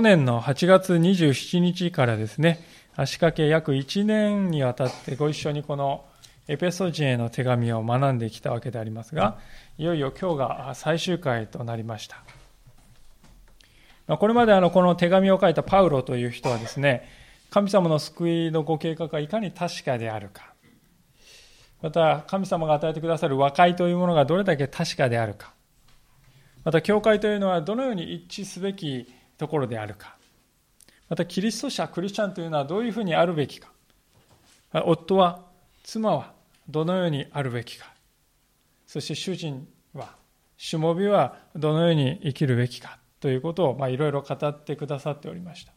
[0.00, 2.64] 去年の8月27日からですね、
[2.96, 6.06] 足掛け約1年にわたってご一緒にこの
[6.48, 9.36] エペソ人への手紙を学んできたわけでありますが、
[9.76, 12.08] いよいよ今日が最終回となりまし
[14.06, 14.16] た。
[14.16, 17.06] これまであのこの手紙を書いたパウロという人はですね、
[17.50, 20.54] 神様の救いのご計画がいかに確かであるか、
[21.82, 25.52] また神様が与えてくださる和解というものがどれだけ確かであるか、
[26.64, 30.16] また教会というのはどのように一致すべきところであるか、
[31.08, 33.72] またキリスト者、クリスチャンというのはどういうふうにあるべきか、
[34.84, 35.46] 夫は、
[35.82, 36.34] 妻は
[36.68, 37.90] どのようにあるべきか、
[38.86, 40.14] そして主人は、
[40.58, 42.98] しもびはどのように生きるべきか。
[43.18, 45.72] ということを、まあ、いろいろ語ってくださっておりました。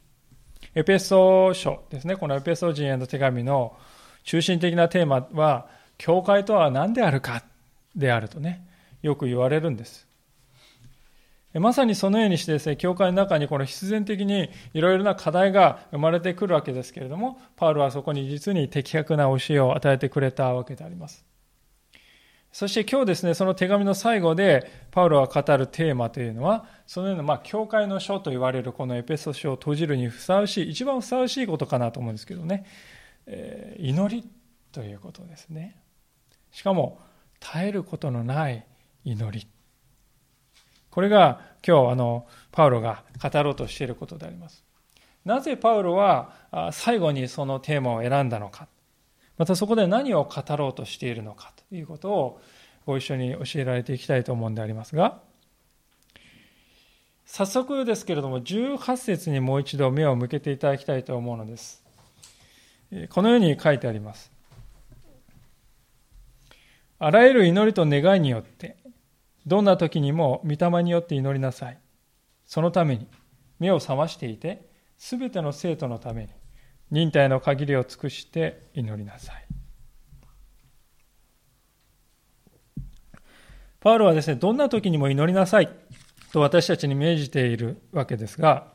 [0.75, 3.77] エペソ書ですね、このエペソ人への手紙の
[4.23, 5.67] 中心的なテーマは、
[5.97, 7.43] 教会とは何であるか
[7.95, 8.67] であるとね、
[9.01, 10.02] よく言われるんです。
[11.59, 21.25] まさにそのようにしてですね、教会の中にこの必然的にいろいろな課題が生まれてくるわけですけれども、パウロはそこに実に的確な教えを与えてくれたわけであります。
[22.53, 32.65] そして今日ですね、その手紙の最後で、パウロが語るテーマというのは、そのような、まあ、教会の書と言われるこのエペソ書を閉じるにふさわしい、一番ふさわしいことかなと思うんですけどね、
[33.25, 34.29] えー、祈り
[34.71, 35.75] ということですね。
[36.51, 36.99] しかも、
[37.39, 38.63] 絶えることのない
[39.03, 39.47] 祈り。
[40.93, 44.63] これが今日あのパウロが語ろうとしていることであります。
[45.25, 46.35] なぜパウロは
[46.71, 48.67] 最後にそのテーマを選んだのか、
[49.39, 52.41] またそこで何を語ろうとしているのかということを
[52.85, 55.19] ご一緒に教えられていきたいと思うんでありますが、
[57.25, 61.83] 早速ですけれども、18節にもう一度目を向けていただきたいと思うのです。
[63.09, 64.31] このように書いてあります。
[66.99, 68.77] あらゆる祈りと願いによって、
[69.45, 71.79] どんな時にも御霊によって祈りなさい。
[72.45, 73.07] そのために
[73.59, 76.29] 目を覚ましていて、すべての生徒のために
[76.91, 79.45] 忍耐の限りを尽くして祈りなさい。
[83.79, 85.69] パウロはですね、どんな時にも祈りなさい
[86.31, 88.71] と私たちに命じているわけですが、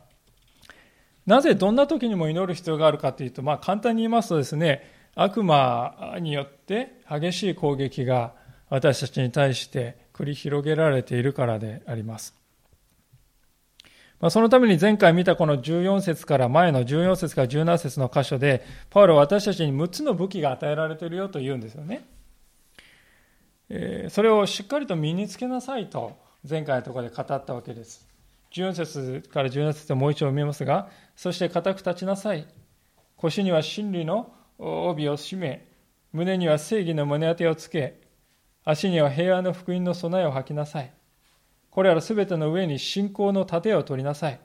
[1.24, 4.82] なぜどんな時にも祈る必要があるかというと、まあ簡単に言いますとですね、
[5.14, 8.34] 悪魔によって激しい攻撃が
[8.68, 12.34] 私たちに対して繰り広げられているからであります。
[14.20, 22.04] まあ、そのために前回見たこの14節から前の14節から17節の箇所で、パウロは私たちに6つの武器が与えられているよと言うんですよね。
[23.68, 26.16] えー、それをしっかりと身につけなさいと
[26.48, 28.08] 前回のところで語ったわけです。
[28.50, 32.44] 14節から17節をもう一度見ますが、そして固く立ちなさい。
[33.16, 35.68] 腰には真理の帯を締め、
[36.12, 38.07] 胸には正義の胸当てをつけ、
[38.70, 40.92] 足には平和の福音の備えを吐きなさい。
[41.70, 44.38] これらすべての上に信仰の盾を取りなさい。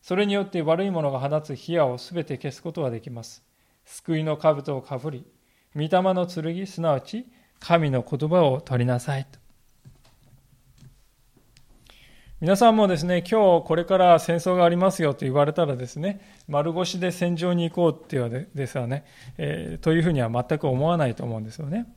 [0.00, 3.42] それによって悪いものが放つ火矢をすべて消すことができます。
[3.84, 5.26] 救いの兜をかぶり、
[5.74, 7.26] 御霊の剣、すなわち
[7.58, 9.40] 神の言葉を取りなさいと。
[12.40, 19.04] 皆さんもですね、今日これから戦争がありますよと言われたらですね、丸腰で戦場に行こうっていうですよね、
[19.36, 21.92] えー、というふうには全く思わないと思うんですよね。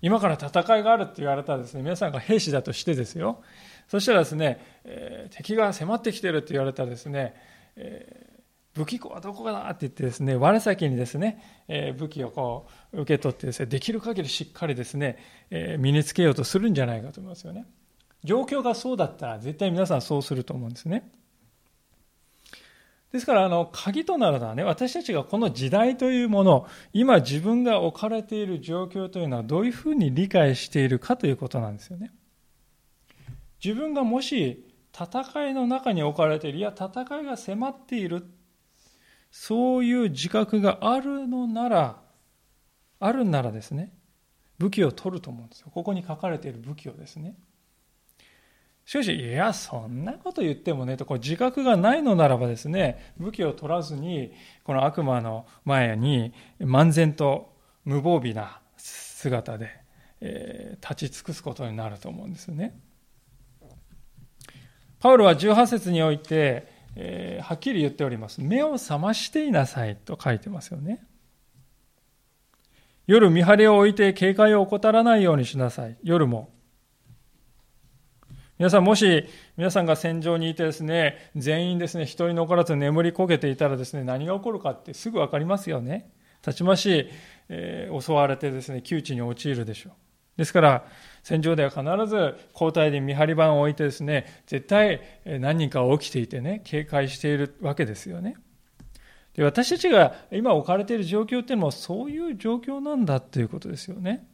[0.00, 3.42] 今から戦いがあるって言われたらですね、皆さんが兵士だとしてですよ。
[3.88, 7.34] そしたらですね、えー、敵が迫ってきてるって言われたらですね、
[7.76, 15.18] えー、武器庫はどこかだって言ってですね、我先にですね、えー、武器をこう受け取ってですね、できる限りしっかりですね、
[15.50, 17.66] え身につけようとするんじゃないかと思いますよね。
[18.24, 21.10] 状況がそうだったら絶対皆さんそうすると思うんですね。
[23.12, 32.12] ですから、あの、鍵となるのはね、私たちがこの時代というもの、今自分が置かれている状況というのはどういうふうに理解しているかということなんですよね。
[33.64, 38.26] 自分がもし戦いの中に置かれている、いや、戦いが迫っている、
[39.30, 42.02] そういう自覚があるのなら、
[43.00, 43.92] あるならですね、
[44.58, 45.70] 武器を取ると思うんですよ。
[45.72, 47.36] ここに書かれている武器をですね。
[48.88, 54.32] しかし、いや、そんなこと言ってもね、とこう自覚がないのならばですね、武器を取らずに、
[54.64, 57.52] この悪魔の前に漫然と
[57.84, 59.68] 無防備な姿で、
[60.22, 62.80] えー、立ち尽くすことになると思うんですよね。
[65.00, 68.40] パウロは18節において、えー、はっきり言っております。
[68.40, 71.06] 目を覚ましていなさいと書いてますよね。
[73.06, 75.98] 夜見張りを置いて警戒を怠らないようにしなさい。
[76.02, 76.48] 夜も
[78.58, 79.24] 皆さんもし
[79.56, 86.10] 皆さんが戦場にいてですね、全員ですね、一人残らず眠りこけていたらですね、何が起こるかってすぐわかりますよね。
[86.42, 87.08] たちまし、
[87.48, 89.92] えー、襲われてですね、窮地に陥るでしょう。
[90.38, 90.84] ですから、
[91.22, 98.36] 戦場では必ず交代で見張り板を置いてですね、絶対何人か起きていてね、警戒しているわけですよね。
[99.34, 104.26] で私たちが今置かれている状況っていうのもそういう状況なんだっていうことですよね。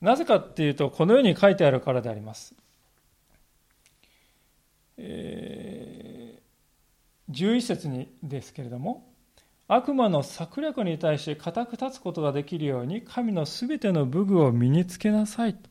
[0.00, 2.54] なぜかっていうと、このように書いてあるからであります。
[4.98, 9.12] えー、11節にですけれども、
[9.68, 15.70] 悪魔の策略に対して固く立つことができるように、神のすべての武具を身につけなさいと。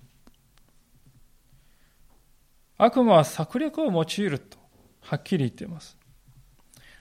[2.78, 4.58] 悪魔は策略を用いると、
[5.00, 5.98] はっきり言っています。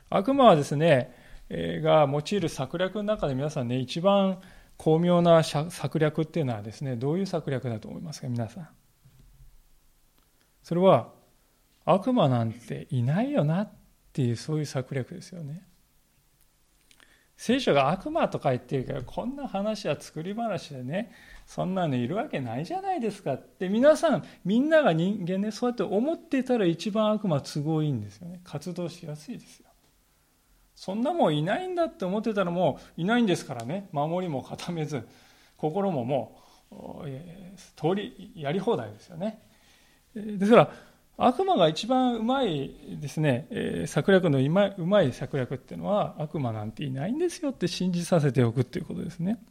[0.09, 1.13] 悪魔はですね、
[1.49, 4.41] えー、が用いる策略の中で皆さんね、一番
[4.77, 8.69] 巧妙な策略っていうのはですね、どういう策略だと思いますか、皆さん。
[10.63, 11.13] それは、
[11.85, 13.73] 悪魔なんていないよなっ
[14.13, 15.67] ていう、そういう策略ですよね。
[17.37, 21.13] 聖書が悪魔とか言ってるから、こんな話は作り話でね、
[21.47, 29.63] そんなのいるわけないじゃないですかって皆さんみんなが人間ねそうやって思ってたら一番悪魔都合いいんですよね活動しやすいです
[30.85, 33.89] そんなもんいないんだって思ってたらもういないんですからね。
[33.91, 35.09] 守りも固めず
[35.57, 36.39] 心もも
[36.71, 37.07] う
[37.75, 39.41] 通りやり放題ですよね。
[40.15, 40.71] ですから
[41.17, 49.43] 悪魔が一番うまいですね、え策略のうまいうまい策略っていうのは悪魔なんていないんですよって信じさせておくっていうことですね。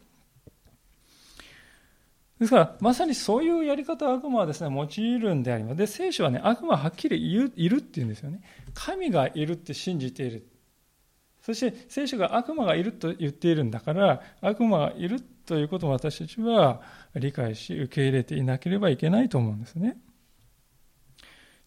[2.39, 5.77] ですからまさにそういうやり方を悪魔はですね用いるんであります。
[5.77, 7.33] で聖書はね悪魔ははっきりい
[7.69, 8.41] るっていうんですよね。
[8.75, 10.52] 神がいるって信じている。
[11.43, 16.81] そして聖書が悪魔がいると言っているんだから悪魔がいるということを私たちは
[17.15, 19.97] 理解し受け入れていなければいけないと思うんですね。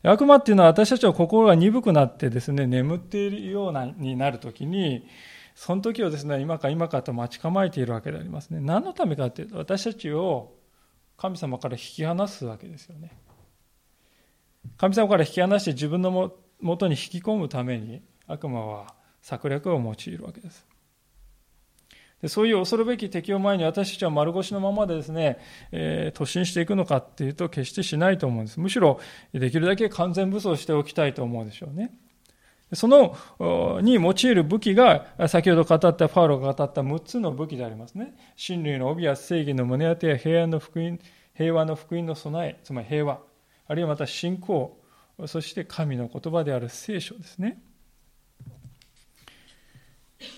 [0.03, 5.07] 悪魔っていうのは私たちは心が鈍くなってですね眠っているようなになるときに
[5.55, 8.61] その時をですね今か今かと待ち構えているわけでありますね。
[8.61, 10.55] 何のためかというと私たちを
[11.19, 13.19] 神様から引き離すわけですよね。
[14.79, 18.96] 神様から引き離して自分のもとに引き込むために悪魔は
[19.27, 20.65] 策略を用いるわけです。
[22.23, 25.39] でそういう恐るべき敵を前に私たちは丸腰のままでですね、
[25.73, 28.61] えー、突進していくのかっていうと決してしないと思うんです。
[28.61, 29.01] むしろ
[29.33, 31.93] できるだけ完全武装しておきたいと思うでしょうね。
[32.73, 33.17] その
[33.83, 38.15] に用いる武器が先ほど語ったパウロが語った6つの武器でありますね。
[38.37, 41.01] 真理の帯や正義の胸当てや平安の福音、
[41.35, 43.19] 平和の福音の備え、つまり平和、
[43.67, 44.81] あるいはまた信仰、
[45.27, 47.61] そして神の言葉である聖書ですね。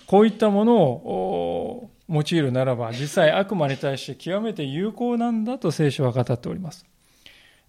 [0.07, 6.85] こういったものを用いるならば、実際悪魔に対して極めて有効なんだと聖書は語っております。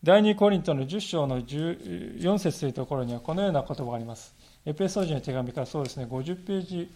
[0.03, 4.35] 第2コリントの10章の14節というところにはこのような言葉があります。
[4.65, 6.91] エペソージの手紙からそうですね、50ページ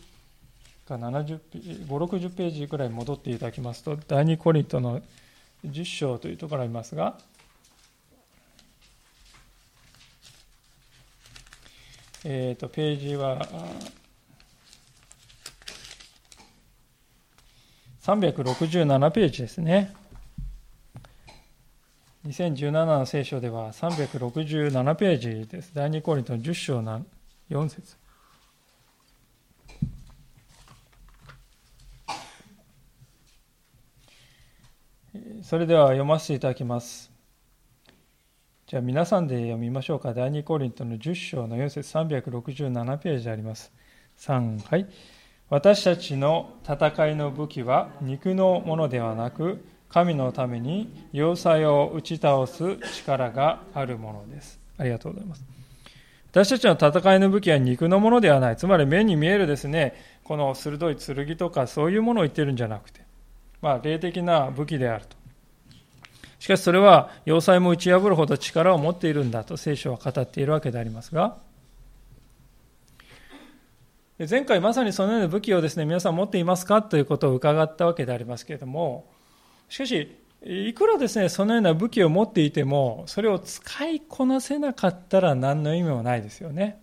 [0.86, 5.02] か70ページ、5、60ページぐらい戻っていただきますと、第2コリントの
[5.66, 7.18] 10章というところがありますが、
[12.24, 13.46] えー、とページは
[18.04, 19.94] 367ページですね。
[22.26, 25.72] 2017の聖書では367ページです。
[25.74, 27.06] 第2コリントの10章の
[27.48, 27.96] 4節
[35.42, 37.10] それでは読ませていただきます。
[38.66, 40.12] じゃあ皆さんで読みましょうか。
[40.12, 43.72] 第2コリントの10章の4節367ページあります。
[44.18, 44.86] 3、はい。
[45.50, 54.58] 私たちの戦いの武器は肉のものではなく神のために要塞を打ち倒す力があるものです。
[54.78, 55.44] ありがとうございます。
[56.32, 58.56] 私たちの戦いの武器は肉のものではない。
[58.56, 63.02] つまり目に見えるですねこの鋭い剣とかそういうものを言ってるんじゃなくて
[63.62, 65.16] まあ霊的な武器であると。
[66.40, 71.36] しかしそれは要塞も打ち破るほど力を持っているんだと聖書は語っているわけでありますが
[74.18, 79.06] 前回まさにそのような武器をですね、皆さん持っていますかということを伺ったわけでありますけれども、
[79.68, 86.78] しかし、いくらですね、そのような武器を持っていても、それを使いこなせなかったら何の意味もないですよね。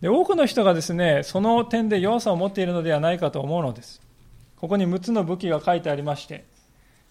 [0.00, 4.00] で多くの人がですね、その点で弱さを持っているのではないかと思うのです。
[4.56, 6.46] ここに6つの武器が書いてありまして、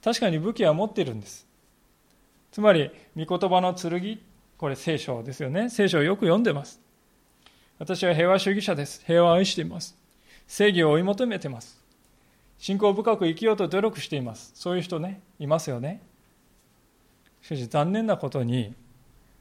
[0.04, 1.46] 確かに武器は持っているんです。
[2.52, 4.20] つまり、御言葉の剣、
[4.58, 5.70] これ聖書ですよね。
[5.70, 6.82] 聖書をよく読んでます。
[7.82, 9.02] 私は平和主義者です。
[9.08, 9.98] 平和を愛しています。
[10.46, 11.84] 正義を追い求めています。
[12.60, 14.52] 信仰深く生きようと努力しています。
[14.54, 16.04] そういう人ね、いますよね。
[17.42, 18.76] しかし残念なことに、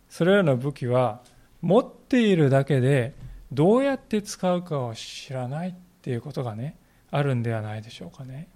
[0.08, 1.20] それらの武器は
[1.60, 3.12] 持っているだけで
[3.52, 6.78] どうやって使うかを知らないっていうことがね、
[7.10, 8.48] あるんではないでしょうかね。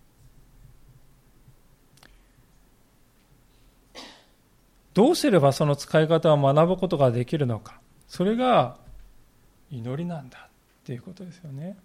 [4.94, 7.82] どうすればその使い方を学ぶことができるのか。
[8.08, 8.82] それが
[9.78, 10.50] 祈りなんだっ
[10.84, 11.76] ていうことですよね。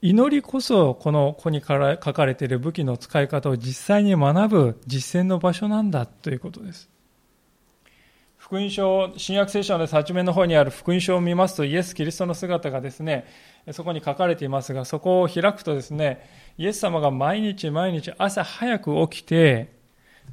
[0.00, 6.88] 祈りこそこの子に書かれている武器の使い方を実際に学ぶ実践の場所なんだということです。
[8.36, 13.24] 福音書、新約聖書の8面の方にある福音書を見ますとイエス・キリストの姿がですね、
[13.70, 19.72] そこに書かれていますが、そこを開くとですね、イエス様が毎日毎日朝早く起きて、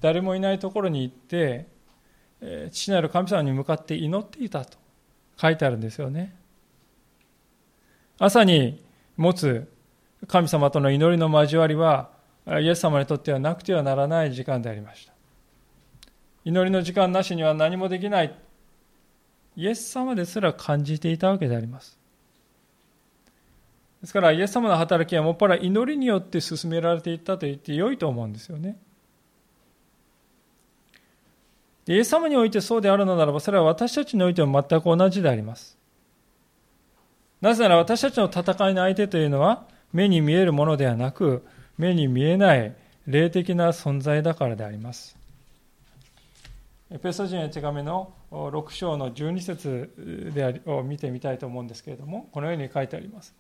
[0.01, 1.68] 誰もいないところに行って、
[2.72, 4.79] 父なる神様に向かって祈っていたと
[5.39, 6.36] 書いてあるんですよね。
[8.17, 8.84] 朝に
[9.15, 9.72] 持つ
[10.27, 12.10] 神様との祈りの交わりは、
[12.46, 15.13] イエス様にとってはなくてはならない時間でありました。
[16.43, 18.36] 祈りの時間なしには何もできない。
[19.55, 21.98] イエス様ですら感じていたわけであります。
[24.01, 28.77] ですから、イエス様の働きはもっぱら祈りによって進められていったと言ってよいと思うんですよね。
[31.89, 35.75] イエス様においてそうであるのならば、それは私たちにおいても全く同じであります。
[37.41, 41.43] なぜなら私たちの戦いの相手というのは目に見えるものではなく
[41.79, 42.75] 目に見えない
[43.08, 45.17] 霊的な存在だからであります。
[46.91, 53.34] エペソ人へ手紙の6章の12節でありを見てみたいと思うんですけれども、このように書いてあります。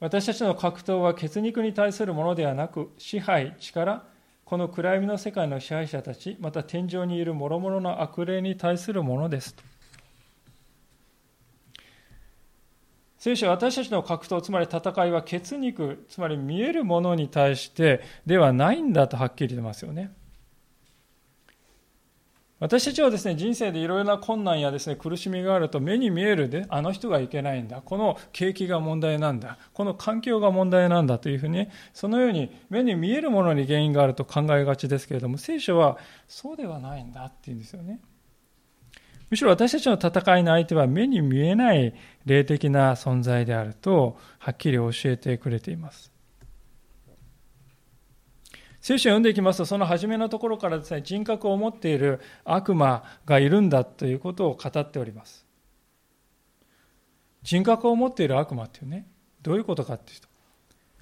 [0.00, 4.02] 私たちの格闘は血肉に対するものではなく、支配、力、
[4.48, 9.54] この暗闇の世界の支配者たち、また天井にいる諸々の悪霊に対するものです。
[13.18, 20.14] 聖書は私たちの格闘、つまり戦いは血肉、つまり見えるものに対してではないんだとはっきり言ってますよね。
[22.60, 27.82] 私たちはですね、人生でいろいろな困難やですね、苦しみがあると目に見えるで、あの人がいけないんだ。
[27.82, 29.58] この景気が問題なんだ。
[29.72, 38.00] この環境が問題なんだというふうに、そのように目に見えるものに原因があると考えがちですけれども、聖書はそうではないんだっていうんですよね。
[39.30, 46.17] むしろ私たちの戦いの相手は目に見えない霊的な存在であるとはっきり教えてくれています。
[48.88, 55.44] 聖書を読んでいきますと、その初めのところからですね、人格を持っている悪魔がいるんだということを語っております。
[57.42, 59.06] 人格を持っている悪魔っていうね、
[59.42, 60.28] どういうことかっていうと、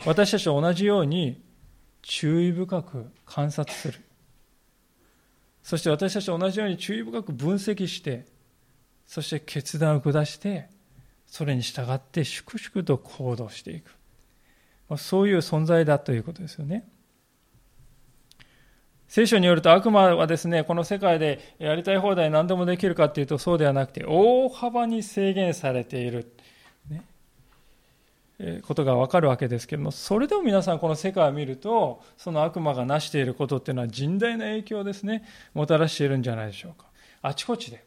[0.05, 1.41] 私たちと同じように
[2.03, 4.01] 注意深く観察する。
[5.63, 8.27] そして私たちと同じように注意深く分析して、
[9.07, 10.71] そして決断を下して、
[11.29, 13.95] それに従って粛々と行動していく。
[14.99, 16.89] そういう存在だということですよね。
[19.09, 26.33] 聖書によると悪魔はですね、この世界でやりたい放題何でもできるかっていうとそうではなくて、大幅に制限されている。
[28.63, 36.87] ことがわかるわけですけども、それでも皆さんこの世界を見ると、その悪魔が成していることっていうのは甚大な影響をですね、もたらしているんじゃないでしょうか。
[37.23, 37.83] あちこちで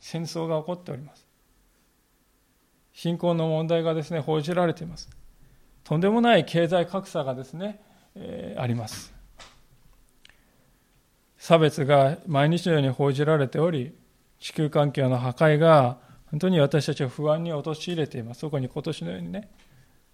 [0.00, 1.26] 戦争が起こっております。
[2.92, 5.10] 貧困の問題がですね、報じられています。
[5.84, 7.80] とんでもない経済格差がですね、
[8.14, 9.19] えー、あります。
[11.40, 13.94] 差別が毎日のように報じられており、
[14.38, 15.96] 地球環境の破壊が
[16.30, 18.40] 本当に私たちを不安に陥れています。
[18.40, 19.48] そこに今年のようにね、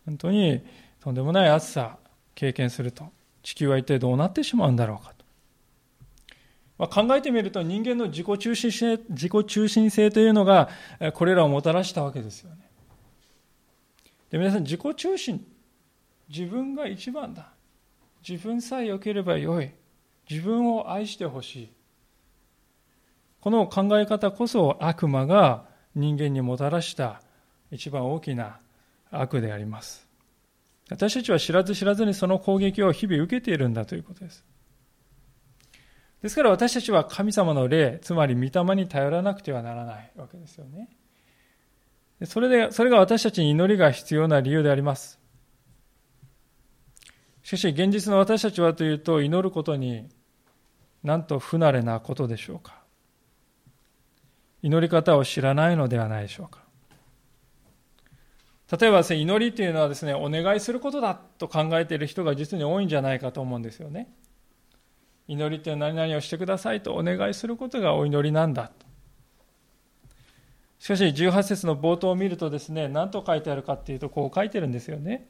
[0.06, 0.62] 本当に
[1.00, 1.98] とんでもない暑さ
[2.36, 3.08] 経験すると、
[3.42, 5.24] 地球は一体どうなってしまうんだろうかと。
[6.78, 10.68] まあ、考えてみると人間の自己中心性自己中心性というのが
[11.14, 12.70] これらをもたらしたわけですよね。
[14.30, 15.44] で皆さん自己中心
[16.28, 17.48] 自分が一番だ
[18.26, 19.70] 自分さえ良ければよい
[20.28, 21.70] 自分を愛してほしい
[23.40, 27.22] この考え方こそ悪魔が人間にもたらした
[27.70, 28.58] 一番大きな
[29.10, 30.06] 悪であります。
[30.90, 34.44] 私たちは知らず知らずにその攻撃を日々受けているんだということです。
[36.22, 40.88] ですから私たちは神様の霊、つまり御霊に頼らなくてはならないわけですよね。
[42.24, 45.20] それで、それが私たちに祈りが必要な理由であります。
[47.42, 50.08] しかし現実の私たちはというと祈ることに
[51.06, 52.82] なんと不慣れなことでしょうか。
[54.60, 56.64] 祈り方を知らないのではないでしょうか。
[58.76, 64.12] 例えばですね、祈りというのはですね、お願いすることだと考えている人が実に多いんじゃないかと思うんですよね。
[65.28, 68.72] 祈りって何々をしてくださいとお願いすることがお祈りなんだ。
[70.80, 75.28] しかし、18節の冒頭を見るとですね、何と書いてあるかっていうと、こう書いてるんですよね。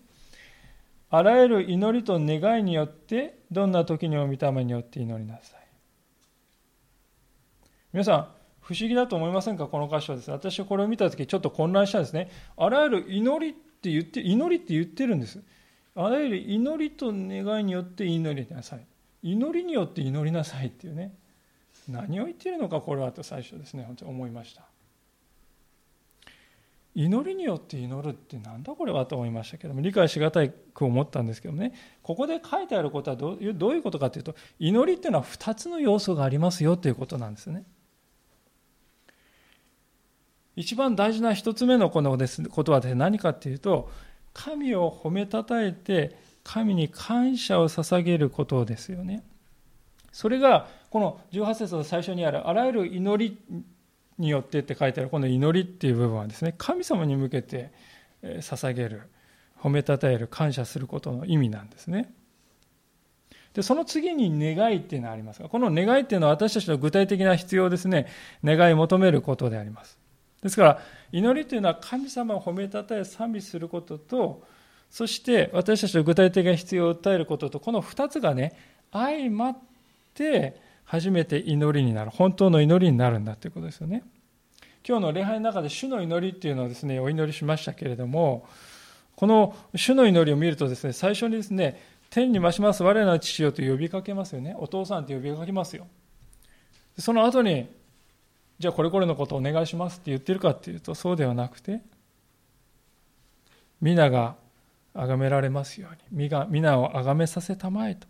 [1.10, 5.65] あらゆる祈りと願いによって、どんな時にも御霊によって祈りなさい。
[7.96, 8.28] 皆さん、
[8.60, 9.68] 不思議だと思いませんか？
[9.68, 10.30] この箇所です。
[10.30, 12.30] 私はこれを見たときちょっと混乱したんですね。
[12.58, 15.42] あらゆる祈りって言って、祈りって言ってるんです。
[15.94, 18.86] あらゆる祈りと願いによって祈りなさい。
[19.22, 21.14] 祈りによって祈りなさいっていうね
[21.88, 24.62] 何を言ってるのかこれはと最初ですね本当に思いました
[26.94, 31.72] 祈りによって祈るってなんだこれはと思いましたけども理解しがたく思ったんですけどもね
[32.02, 37.64] ここで書いてあることはどういうことかというと祈りっていうのは2つの要素がありますよということなんですね
[40.56, 43.90] 一番大事な1つ目のこのです言葉で何かっていうと
[44.32, 49.22] 神を褒めたたえて神に感謝を捧げることですよね。
[50.12, 53.38] それがこの18節の最初にあるあらゆる祈り
[54.18, 57.70] によってって書いてあるこの祈りっていう部分はですね神様に向けて
[58.22, 59.02] 捧げる
[59.60, 62.12] 褒めたたえる感謝することの意味なんですね。
[63.52, 68.06] でその次に願いっていうのがありますがこの願いっていうのは私たちの具体的な必要ですね。
[68.44, 69.98] 願い求めることであります。
[70.46, 70.78] ですから
[71.12, 74.42] 祈りというのは神様を褒めたたえ賛美することと
[74.90, 78.56] そして私たちの具体的な必要を訴えることとこの2つがね
[78.92, 79.58] 相まっ
[80.14, 82.10] て初めて祈りになる。
[82.10, 84.04] 本当の祈りになるんだということですよね。
[84.86, 88.46] 今日の礼拝の中で主の祈りっていうのをですねお祈りしましたけれども
[89.16, 94.54] この主の祈りを見るとですね最初にですね天に増します我らの父よと呼びかけますよね。
[94.58, 95.88] お父さんと呼びかけますよ。
[96.96, 97.68] その後に
[98.58, 101.80] じゃあこれこれのことをお願いしますって言ってるかっていうとそうではなくて
[103.80, 104.36] 皆が
[104.94, 108.06] 崇められますように皆を崇めさせたまえと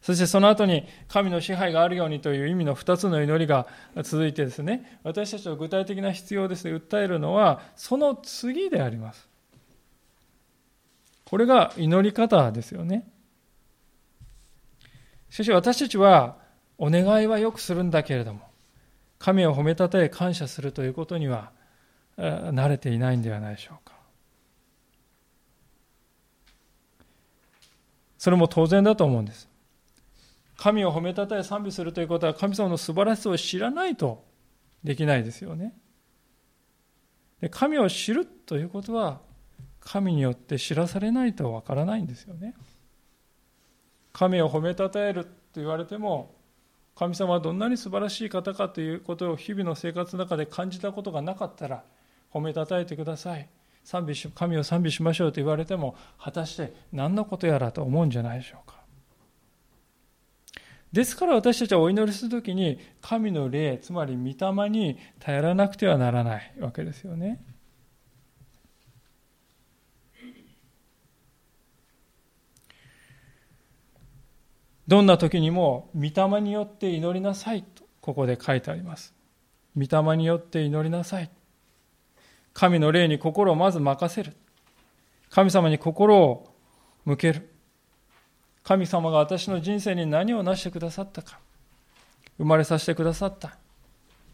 [0.00, 3.66] そしてその後に神の支配があるようにという意味の2つの祈りが
[4.02, 9.28] 続いてですね、私たちの具体的な必要ですね、訴えるのは、その次であります。
[11.24, 13.06] これが祈り方ですよね。
[15.30, 16.36] しかし私たちは、
[16.78, 18.47] お願いはよくするんだけれども、
[19.18, 21.50] 神を褒めたたえ感謝するということには
[22.16, 23.96] 慣れていないんではないでしょうか。
[28.16, 29.48] それも当然だと思うんです。
[30.56, 34.24] 神を褒めたたえ賛美するということは神様の素晴らしさを知らないと
[34.82, 35.72] できないですよね。
[37.40, 39.20] で神を知るということは
[39.78, 42.54] 神によって知らされないとわからないんですよね。
[44.12, 46.34] 神を褒めたたえると言われても
[46.98, 51.84] 神様はどんなに素晴らしい方かということを日々の生活の中で感じたことがなかったら
[52.32, 53.48] 褒めたたえてください
[53.84, 58.78] 賛美し神を賛美しましょうと言われても果たして何のことやらと思うんじゃないでしょうか
[60.92, 67.40] ですから私たちはお祈りするときに神の霊、つまり御霊に頼らなくてはならないわけですよね。
[74.88, 79.14] どんな時にも御霊によって祈りなさいとここで書いてあります。
[79.76, 81.30] 御霊によって祈りなさい。
[82.54, 84.34] 神の霊に心をまず任せる。
[85.30, 86.52] 神様に心を
[87.04, 87.54] 向ける。
[88.68, 91.38] 神様が私の人生に何を成してくださったか
[92.36, 93.56] 生まれさせてくださった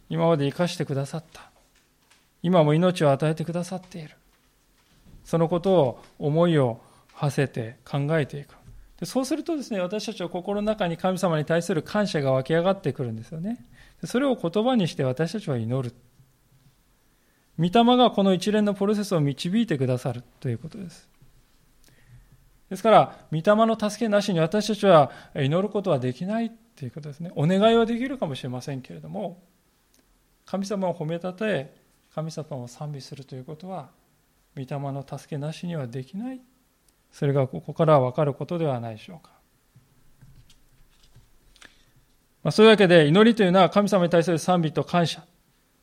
[0.08, 1.52] 今まで生かしてくださった
[2.42, 4.10] 今も命を与えてくださっている
[5.24, 6.80] そのことを思いを
[7.12, 8.56] 馳せて考えていく
[9.00, 13.64] でそうするとですね私たちは心の中に神様に対する感謝が湧き上がってくるんですよね
[14.04, 15.94] それを言葉にして私たちは祈る
[17.58, 21.08] 御霊がこの一連のプロセスを導いてくださるということです
[22.70, 27.30] ですから、御霊の助けなしに私たちは祈ることはできないということですね。
[27.36, 29.42] お願いはできるかもしれませんけれども、
[30.44, 31.72] 神様を褒めたたえ、
[32.14, 33.90] 神様を賛美するということは、
[34.56, 36.40] 御霊の助けなしにはできない。
[37.14, 39.30] それがここから分かることではないでしょうか。
[42.42, 45.22] まあ、そういうわけで、祈りというのは神様に対する賛美と感謝、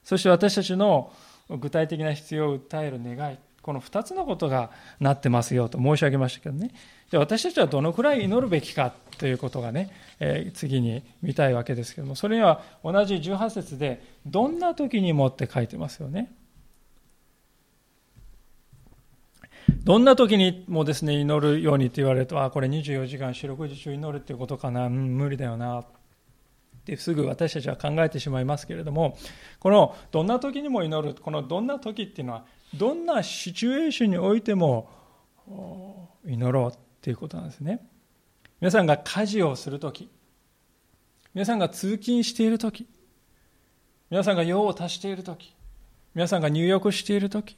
[0.03, 1.13] そして私たちの
[1.49, 6.71] 具体的な必要を訴える願い、この2つのことがなってますよと申し上げましたけどね。
[7.09, 9.89] じゃあ私たちはどのくらい祈るべきかということがね、
[10.19, 16.33] えー、次に見たいわけですけども、それには同じ18節で、どんな時にもって書いてますよね。
[19.83, 25.85] どんな時にもですね、祈るようにと言われると、あ、これ24時間四六時中祈るっていうことかな、うん、無理だよな、っ
[26.85, 29.17] てすぐ私たちは考えてしまいますけれども、
[29.59, 34.89] このどんな時にも祈る、このどんな時っていうのは、どんなシチュエーションにおいても
[36.25, 37.87] 祈ろうっていうことなんですね。
[38.59, 40.11] 皆さんが家事をするとき、
[41.33, 42.87] 皆さんが通勤しているとき、
[44.11, 45.55] 皆さんが用を足しているとき、
[46.13, 47.57] 皆さんが入浴しているとき、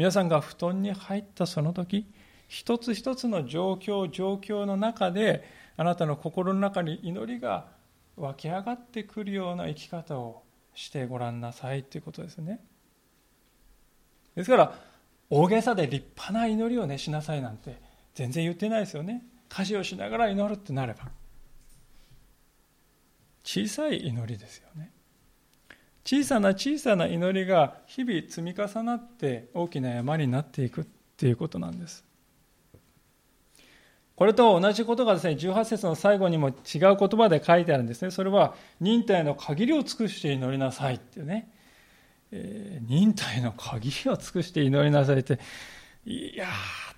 [0.00, 2.06] 皆さんが布団に入ったその時、
[2.48, 5.44] 一つ一つの状況、状況の中で、
[5.76, 7.66] あなたの心の中に祈りが
[8.16, 12.60] 湧き上がってくるような生き方をしてごらんなさいということですね。
[14.36, 14.74] ですから
[15.28, 17.76] 大げさで立派な祈りをねしなさいなんて
[18.14, 21.10] 全然言ってないですよね家事をしながら祈るってなれば
[23.44, 24.92] 小さい祈りですよね
[26.04, 30.84] 小さな小さな祈りが日々積み重なって大きな山になっていくっ
[31.16, 32.04] ていうことなんです
[34.20, 38.10] これと同じことがですね、18節の最後にも違う言葉で書いてあるんですね。
[38.10, 41.50] それは、忍耐の限りを尽くして祈りなさいっていうね。
[42.30, 45.38] えー、忍耐の限りを尽くして祈りなさいって、
[46.04, 46.48] いや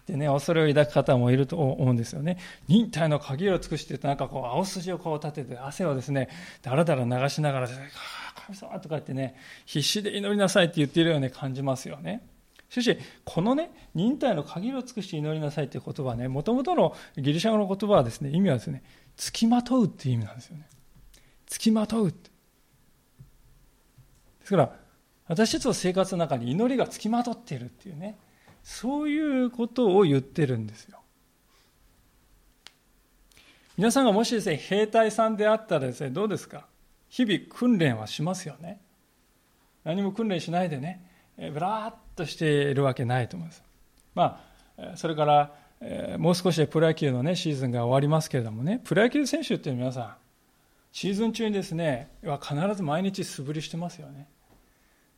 [0.03, 2.39] ってね、恐れを抱く方もいると思うんですよね。
[2.69, 6.29] 忍耐の限りを尽くしてなんかこう、青筋をこう立てて、汗をですね、
[6.61, 12.27] だらだら流しながら、神様とか言ってね、必死で祈りなさいって言っているように感じますよね。
[12.69, 18.83] しかし、このね、忍耐の限りを尽くして祈りなさいという言葉ね、もともとのギリシャ語の言葉はですね、意味はですね、
[19.17, 20.67] 付きまとうっていう意味なんですよね。
[21.47, 22.31] 付きまとうって。
[24.41, 24.77] ですから、
[25.29, 28.19] 私たちの生活の中に祈りが付きまとっているっていうね、
[28.63, 30.99] そういうことを言ってるんですよ。
[33.77, 36.67] 皆さんがもしですね、兵隊さんであったらですね、どうですか？
[37.09, 38.81] 日々訓練はしますよね。
[39.85, 41.05] 何も訓練しないでね、
[41.37, 43.63] ぶらーっとしているわけないと思います。
[44.15, 44.45] ま
[44.79, 50.15] あ、それから、もう少しでプロ野球の、ね、シーズンが終わりますけれどもね、プロ野球選手っていう皆さん、
[50.93, 54.29] シーズン中にですね、は必ず毎日素振りしてますよね。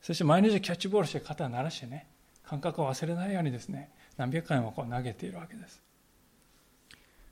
[0.00, 2.06] そして毎日キャッチボールして肩を鳴らしてね、
[2.46, 5.82] 感覚を忘れないようにですね、何百回もこう投げているわけです。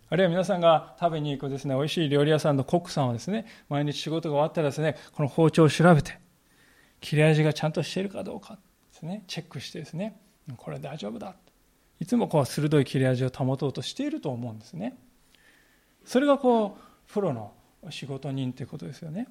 [0.08, 6.18] あるいは皆さんが食べに行くですね、美味しい料理屋さんのコックさんはですね、毎日仕事が終わったらですね、この包丁を調べて、
[7.00, 8.58] 切れ味がちゃんとしているかどうか、
[8.92, 10.20] ですね、チェックしてですね、
[10.56, 11.34] これ大丈夫だ。
[11.98, 14.98] いつもこう鋭い切れ味を保とうとしていると思うんですね。
[16.04, 17.54] それがこう、プロの
[17.90, 19.28] 仕事人ということですよね。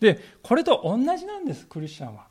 [0.00, 2.29] で、これと同じなんです、クリスチャンは。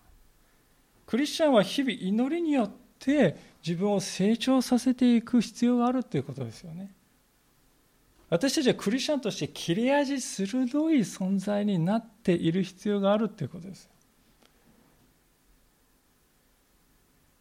[1.10, 6.94] クリスチャンは日々祈りによって自分を成長させていく必要があるということですよね。
[8.30, 13.90] 私たちはクリスチャンとして切れ味鋭い存在になっている必要があるということです。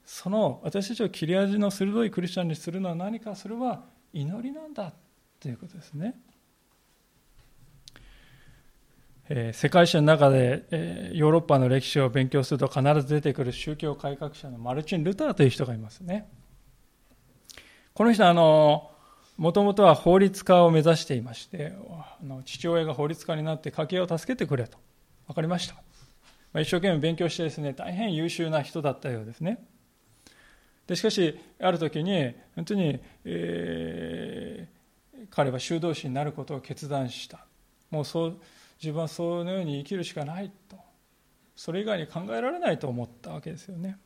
[0.06, 4.94] その私たちを切れ味の鋭いクリスチャンにするのは何かそれは祈りなんだ
[5.38, 6.18] ということですね。
[9.30, 16.28] え、世界史の中で、え、ヨーロッパの歴史を勉強すると必ず出てくる宗教改革者のマルチン・ルターという人がいますね。
[17.92, 18.90] この人はあの
[19.36, 24.78] もともとは法律家を目指していましてあの父親が法律家になって家計を助けてくれと。
[25.26, 25.74] 分かりました、
[26.52, 29.64] ま、一生懸命勉強してですね大変優秀な人だったようですね。
[30.86, 37.44] でしかしある時に本当に、えー、彼は修道士になることを決断した。
[37.90, 38.38] もうそう
[38.80, 40.76] 自分はそのように生きるしかないと。
[41.56, 43.98] それ以外に考えられないと思ったわけですよね。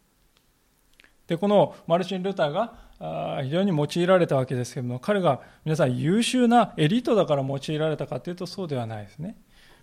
[1.27, 9.37] でこのマルチン・ルターが非常に用いられたわけですけれども彼が皆さん優秀なエリートだから用いられたかというとそうではないですね。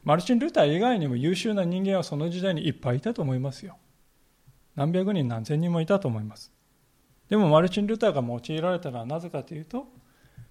[0.03, 3.77] マルチン・ルター以外にも優秀な人間はその時代にいっぱいいたと思いますよ。
[4.75, 6.51] 何百人何千人もいたと思います。
[7.29, 9.87] でもマルチン・ルターが用いられたのはなぜかというと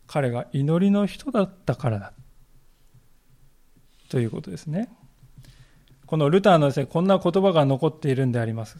[0.06, 2.12] 彼が祈りの人だったからだ
[4.08, 4.88] ということですね
[6.06, 8.78] このルターのですねこんな言葉が残っているんであります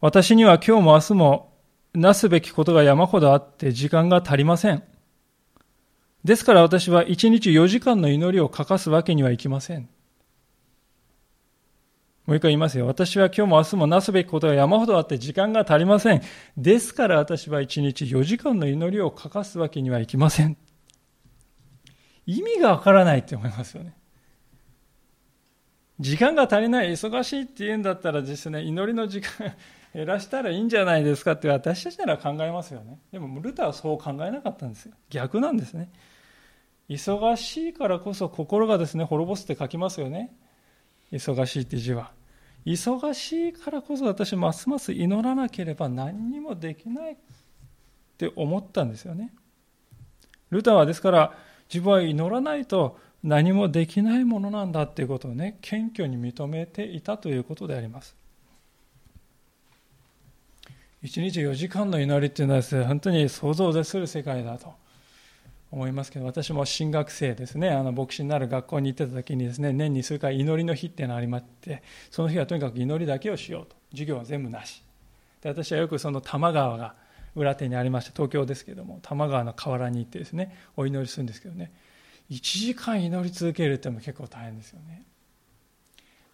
[0.00, 1.52] 私には今日も明日も
[1.94, 4.82] なすべきことが山ほどあって時間が足りません
[6.24, 9.88] ですから私は一日4時間の祈りを欠かすわけにはいきません
[12.26, 12.86] もう一回言いますよ。
[12.86, 16.22] 私は今日も明日もなすべきことが山ほどあって時間が足りません。
[16.56, 20.56] ですから私は一日4時間の祈りを欠かすわけにはいきません。
[22.26, 23.94] 意味がわからないって思いますよね。
[26.00, 29.54] 時間が足りない、忙しいって言うんだったらですね、祈りの時間
[29.94, 32.98] 減らしたらいいんじゃないですかって私たちなら考えますよね。
[33.12, 34.94] でもルターはそう考えなかったんですよ。
[35.10, 35.90] 逆なんですね。
[36.88, 40.34] 忙しいからこそ心がですね、滅ぼすって書きますよね。
[41.12, 42.12] 忙しいって字は。
[42.64, 47.16] 忙しいからこそ私ますます祈らなければ何にもできないっ
[48.16, 49.32] て思ったんですよね。
[50.50, 51.34] ルターはですから
[51.72, 58.16] 自分は祈らないと何もできないものなんだっていうことをね謙虚に認めていたということであります。
[61.02, 64.72] 一日4時間の祈りっていうのはですね本当に想像を絶する世界だと
[65.72, 67.70] 思いますけど私も新学生ですね。
[67.70, 73.76] あの牧師になる学校に行ってた時にですね年に数回祈りの日っていうのがありましてその日はとにかく祈りだけをしようと。
[73.92, 74.82] 授業は全部なし。
[75.40, 76.94] で私はよくその多摩川が
[77.34, 81.72] 裏手にありまして東京ですけども多摩川の河原に行ってですねお祈りするんですけどね
[82.30, 85.02] 1時間祈り続けるっても結構大変ですよね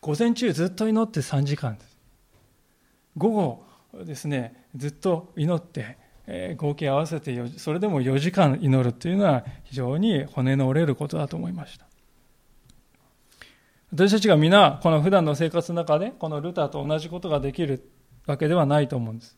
[0.01, 1.97] 午前中ずっと祈って3時間です
[3.17, 3.65] 午後
[4.05, 11.89] ですねずっと祈ってえ合計合わせてそれでも4時間祈るというのは非常に骨の折れることだと思いました。
[13.91, 17.91] 私たちが皆、この普段の生活の中で、このルターと同じことができる
[18.27, 19.38] わけではないと思うんです。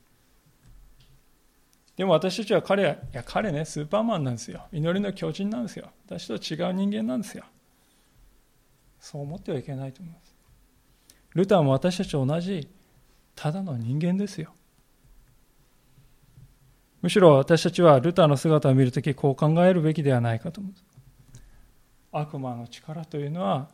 [2.01, 4.65] でも私たちは彼は、いや彼ね、スーパーマンなんですよ。
[4.73, 5.91] 祈りの巨人なんですよ。
[6.07, 7.45] 私と違う人間なんですよ。
[8.99, 10.35] そう思ってはいけないと思います。
[11.35, 12.71] ルターも私たちと同じ、
[13.35, 14.55] ただの人間ですよ。
[17.03, 20.85] むしろ私たちはルターの姿を見るとき、こう考えるべきではないかと思うんです。
[22.13, 23.69] 悪魔の力というのは、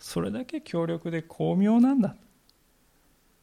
[0.00, 2.16] それだけ強力で巧妙なんだ。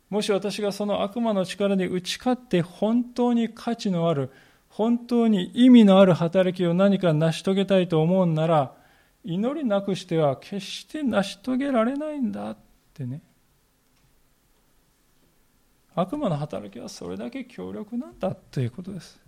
[0.10, 4.32] もし私がその悪魔の力に打ち勝って本当に価値のある、
[4.70, 8.74] 本当に意味のある働きを何か成し遂げたいと思うなら、
[9.24, 12.58] 祈りなくしては決して成し遂げられないんだっ
[12.94, 13.22] てね。
[15.94, 19.20] 悪魔の働きはそれだけ強力なんだということです。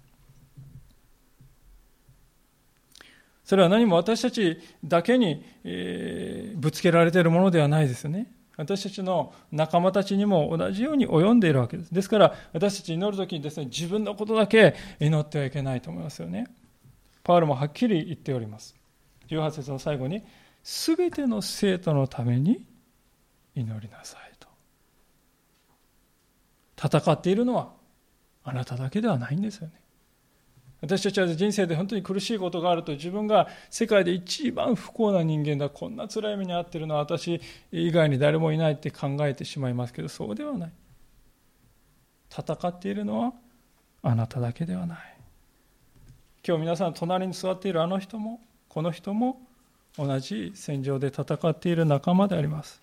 [3.44, 8.32] それは何も私たちだけに、えー、ぶつけられているものではないですよね。
[8.60, 11.93] 私たちの仲間たちにも同じように及んでいるわけです。
[11.93, 16.45] ですから私たち祈るときにですね、自分のことだけ祈ってはいけないと思いますよね。
[17.24, 18.76] パウルもはっきり言っております。
[19.30, 20.24] 18節の最後に、
[20.62, 22.65] すべての生徒のために
[23.56, 24.50] 祈りなさいと。
[26.76, 27.72] 戦っているのは
[28.43, 29.74] あなただけではないんですよね。
[30.82, 40.72] 私たちは人生で本当に苦しいことがあると自分が世界で一番不幸な人間だこんな辛い目に遭っているのは私以外に誰もいないって考えてしまいますけどそうではない。
[42.32, 43.34] 戦っているのは
[44.04, 44.98] あなただけではない。
[46.48, 48.39] 今日皆さん隣に座っているあの人も
[48.70, 49.42] この人も
[49.98, 52.82] 同じ戦場で戦っている仲間であります。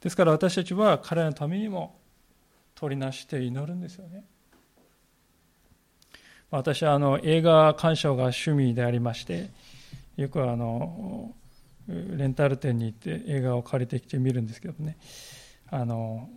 [0.00, 1.94] ですから私たちは彼のためにも
[2.74, 4.24] 取りなして祈るんですよね。
[6.50, 9.50] 私はあの映画鑑賞が趣味でありまして
[10.16, 11.34] よくあの
[11.88, 14.98] レンタル店に行って映画を借りてきて見るんですけどね。
[15.70, 16.28] あの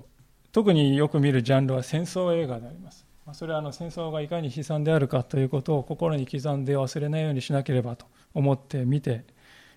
[0.52, 3.06] 特によく見るジャンルは戦争映画であります。
[3.34, 9.24] それはあの戦争がいかに悲惨であるかということを心に刻んで忘れないようにしなければと思って見て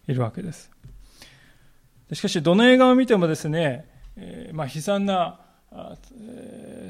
[0.08, 0.70] いるわけです。
[2.12, 5.40] しかしどの映画を見てもですね、えー、まあ、悲惨な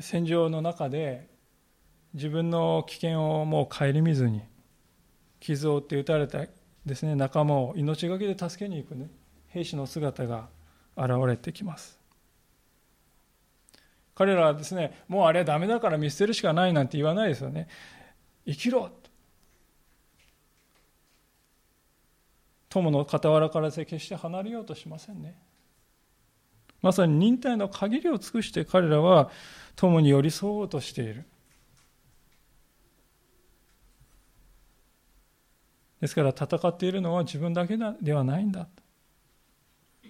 [0.00, 1.28] 戦場の中で
[2.14, 4.42] 自分の危険をもう顧みずに
[5.40, 6.46] 傷を負って撃たれた
[6.86, 9.10] ですね仲間を命がけで助けに行くね
[9.48, 10.48] 兵士の姿が
[10.96, 11.98] 現れてきます。
[14.14, 17.68] 彼らはですねもうあれはダメだから見捨てるしかないなんて言わないですよね。
[18.46, 18.90] 生きろ。
[22.68, 25.36] 友の傍らから決して離れようとしませんね。
[26.82, 29.30] まさに忍耐の限りを尽くして彼らは
[29.76, 31.24] 友に寄り添おうとしている。
[36.04, 38.68] ですから戦っているのは自分だけではないんだ。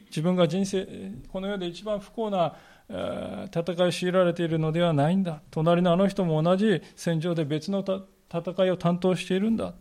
[0.07, 0.88] 自分が人生
[1.28, 2.57] この世で一番不幸な
[2.88, 5.40] 戦いを強いられているのではないんだ。
[5.52, 7.85] 隣のあの人も同じ戦場で別の
[8.28, 9.72] 戦いを担当しているんだ。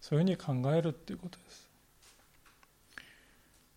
[0.00, 1.68] そういうふうに考えるっていうことです。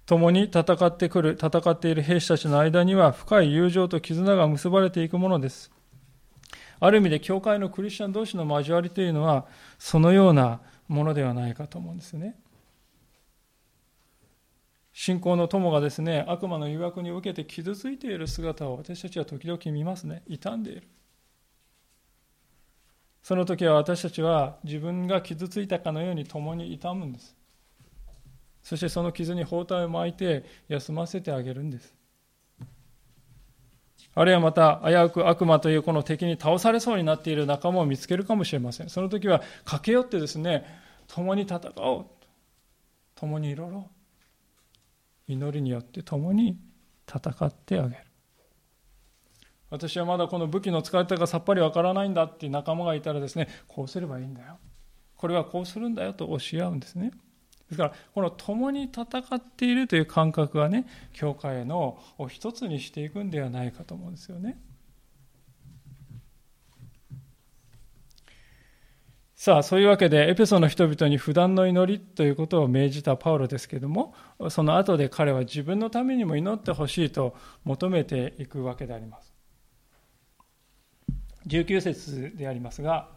[0.06, 5.75] 共に戦ってくる戦っている兵士たちの間には深い友情と絆が結ばれていくものです。
[6.80, 9.46] ある意味で教会のクリスチャン同士の交わりというのは
[9.78, 12.36] そのようなものではないかと思うんですね。
[14.94, 20.24] 信仰の友がですね悪魔の誘惑に受けて傷ついている姿を私たちは時々見ますね。
[20.30, 20.88] 傷んでいる。
[23.22, 27.36] その時は私たちは自分が傷ついたかのように共に痛むんです。
[28.62, 31.96] そしてその傷に包帯を巻いて休ませてあげるんです。
[34.18, 38.90] あるいはまた危うく悪魔というこの敵に倒されそうになっている仲間を見つけるかもしれません。
[38.90, 40.66] その時は駆け寄ってですね、
[41.08, 42.06] 共に戦おう。
[43.16, 43.90] 共に祈ろ
[45.28, 45.32] う。
[45.32, 46.58] 祈りによって共に
[47.08, 48.02] 戦ってあげる。
[49.70, 54.60] 私はまだこの武器の使い方がさっぱりわからないんだっていう仲間がいたらですね、こうすればいいんだよ。
[55.18, 57.12] これはこうするんだよと教え合うんですね。
[57.70, 62.00] ですから、この共に戦っているという感覚がね、教会の
[62.30, 64.58] 一つにしていくんではないかと思うんですよね。
[69.36, 74.16] さあ、そういうわけで、エペソの人々に普段の祈りということを命じたパウロですけれども、
[74.50, 79.34] その後で彼は自分のためにも祈ってほしいと求めていくわけであります。
[81.48, 83.10] 19節でありますが、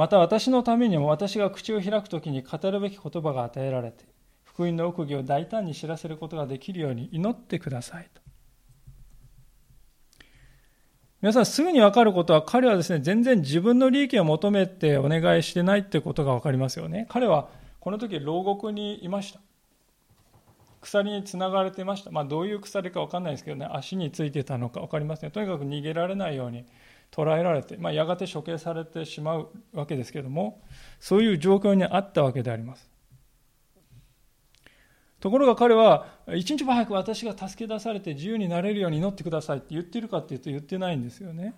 [0.00, 4.06] また私のためにも私が口を開くときに語るべき言葉が与えられて、
[4.44, 8.22] 福音の奥義を大胆に知らせることができるように祈ってくださいと。
[11.20, 17.04] 皆さんすぐにわかることは彼はですね、全然自分の利益を求めてお願いしてないってことがわかりますよね。
[17.10, 19.40] 彼はこの時牢獄にいました。
[20.80, 22.10] 鎖につながれていました。
[22.10, 26.64] まあどういう鎖かわかんないですけどね、足についてたのかわかりません、とにかく逃げられないように
[27.10, 30.62] 捕らえられて、まあ、やがて処刑されてしまうわけですけれども、
[31.00, 32.88] そういう状況にあったわけであります。
[35.18, 41.54] ところが彼は、一日も早く私が助け出されて自由になれるように祈ってくださいって言ってるかっていうと言ってないんですよね。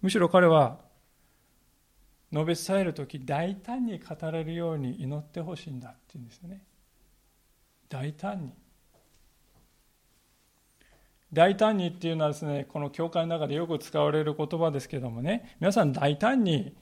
[0.00, 0.78] むしろ彼は、
[2.32, 6.64] 述べ伝える時大胆に語れるように祈ってほしいんだって言うんですよね。
[7.90, 8.52] 大胆に。
[11.32, 16.76] 大胆にっていうのはですね、この教会の中でよく使われる言葉ですけどもね、皆さん大胆に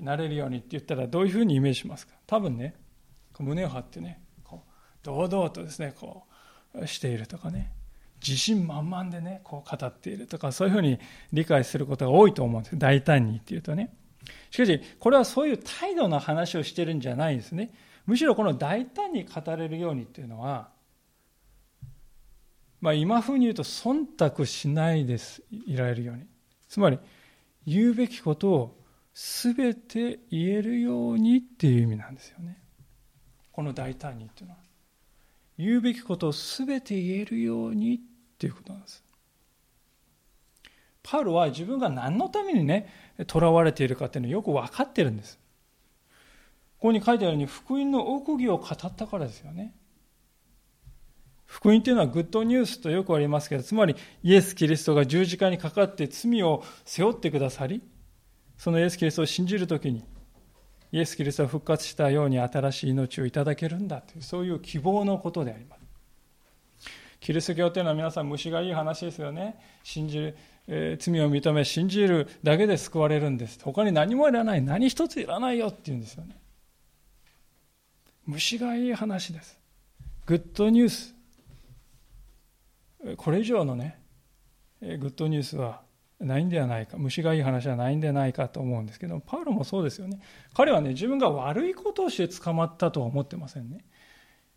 [0.00, 2.14] なれるようにって言ったらどういうふうにイメージしますか？
[2.26, 2.74] 多分ね、
[3.38, 4.70] 胸を張ってねこう、
[5.02, 6.24] 堂々とですねこ
[6.74, 7.72] うしているとかね
[8.26, 10.98] 自信満々でねこう語っているとかそういうふうに
[11.32, 13.94] 理解することが多いと思うんです大胆にっていうとね。
[14.50, 17.72] しかしこれはそういう態度の話をしてるんじゃないんですね。
[18.06, 20.70] むしろこの大胆に語れるようにっていうのは
[22.82, 26.26] まあ今風に言うと忖度しないですいられるように
[26.68, 26.98] つまり
[27.66, 28.78] 言うべきことを
[29.14, 32.58] 全て言えるようにっていう意味なんですよね
[33.50, 34.62] この大胆にっていうのは
[35.58, 37.98] 言うべきことを全て言えるようにっ
[38.38, 39.04] ていうことなんです。
[41.02, 42.88] パウロは自分が何のためにね、
[43.30, 45.38] 囚われているかっていうのをよく分かってるんです。
[46.78, 49.74] ここに書いてあるように、福音の奥義を語ったからですよね。
[51.52, 57.82] 福音というのはグッドニュースとよくありますけど、つまりイエス・キリストが十字架にかかって罪を背負ってくださり、
[58.56, 60.02] そのイエス・キリストを信じるときに、
[60.92, 65.82] イエス・キリストは復活したように新しい命をいただけるんだというそういう希望のことであります。
[67.20, 69.56] キリスト教というのは皆さん虫がいい話ですよね。
[69.82, 70.36] 信じる、
[70.68, 73.58] えー、罪を認め信じるだけで救われるんです。
[73.62, 74.62] 他に何もいらない。
[74.62, 76.34] 何一ついらないよって言うんですよね。
[78.24, 79.60] 虫がいい話です。
[80.24, 81.21] グッドニュース。
[83.16, 83.98] これ以上のね
[84.80, 85.82] グッドニュースは
[86.20, 90.20] ないんではないか虫がいい話はないんではないかと思うんですけどパウロもそうですよね。
[90.54, 93.84] 彼はね自分が悪いことをして捕まったとは思ってませんね。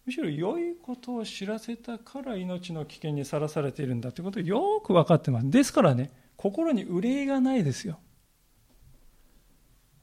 [0.06, 5.50] むしろ良いことを知らせたから命の危険にさらされているんだということをよく分かってます。
[5.50, 8.00] ですからね心に憂いがないですよ。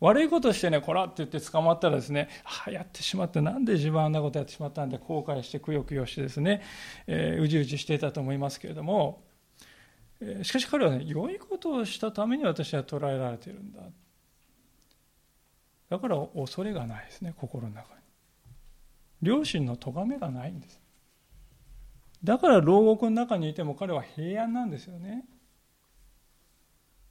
[0.02, 6.62] 悪いことしてね、こらって言って捕まったらですね、ああ、やってしまって、なんで自分あんなことやってしまったんで、後悔してくよくよしてですね、
[7.06, 9.22] えー、うじうじしていたと思いますけれども
[10.22, 13.80] え、しかし彼はね、良いことをしたために私は捉えられているんだ。
[15.88, 18.00] だから恐れがないですね、心の中に。
[19.20, 20.80] 両親の咎めがないんです。
[22.24, 25.24] だから牢獄の中にいても彼は平安なんですよね。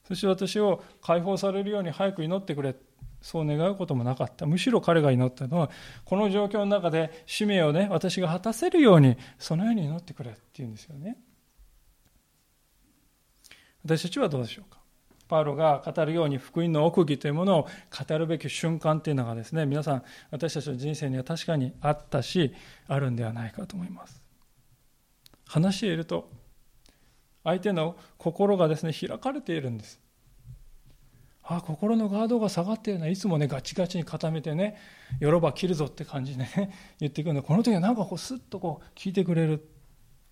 [0.06, 2.74] そして私を解放されるように早く祈ってくれ。
[3.20, 4.46] そう願うこともなかった。
[4.46, 5.70] むしろ彼が祈ったのは、
[6.04, 11.18] この状況の中で使命をね、私が果たせるように、そのように祈ってくれっていうんですよね。
[13.84, 14.82] 私たちはどうでしょうか
[15.28, 17.68] パウロが語るように福音の奥義というものを
[18.06, 22.52] 語るべき瞬間というのがですね皆さん私たちの人生には確かにあったし
[22.86, 24.22] あるんではないかと思います
[25.46, 26.30] 話していると
[27.44, 30.00] 相手の心がですね開かれているんです。
[31.44, 34.76] あ心のガードが下がっているのはいつもねガチガチに固めてね
[35.18, 39.68] よろば切るぞって感じでね 言ってくるのこの時はなんかこうスッとこう聞いてくれる。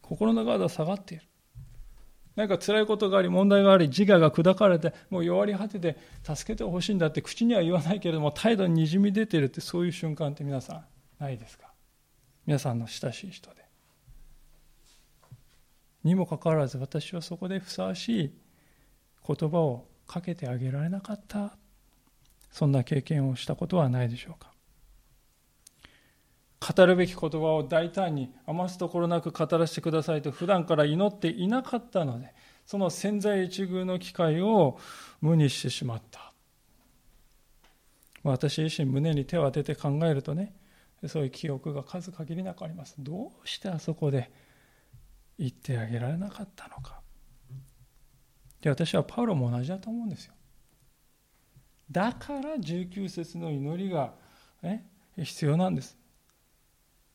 [0.02, 1.24] 心のガードが下がっている。
[2.34, 10.84] 何か辛いことがあり、問題があり、自我が砕かれて、もう弱り果てて、助けてほしいんだって口には言わないけれども、態度ににじみ出てるって、そういう瞬間って皆さん、
[11.22, 11.72] ないですか？
[12.44, 13.64] 皆さんの親しい人で。
[16.04, 18.32] にもかかわらず、私はそこでふさわしい
[19.26, 21.56] 言葉をかけてあげられなかった。
[22.50, 24.50] そんな経験をしたことはないでしょうか。
[26.60, 32.34] 語るべき言葉を大胆に余すところなく語らせてくださいと普段から祈っていなかったので
[32.66, 34.78] その潜在一遇の機会を
[35.22, 36.32] 無にしてしまった
[38.22, 40.54] 私自身胸に手を当てて考えるとね
[41.06, 44.30] そういう記憶が数限りなくありますどうしてあそこで
[45.40, 47.00] 言ってあげられなかったのか。
[48.60, 50.34] で私はパウロも同じだと思うんですよ。
[51.90, 54.12] だから19節の祈りが、
[54.62, 54.86] ね、
[55.16, 55.96] 必要なんです。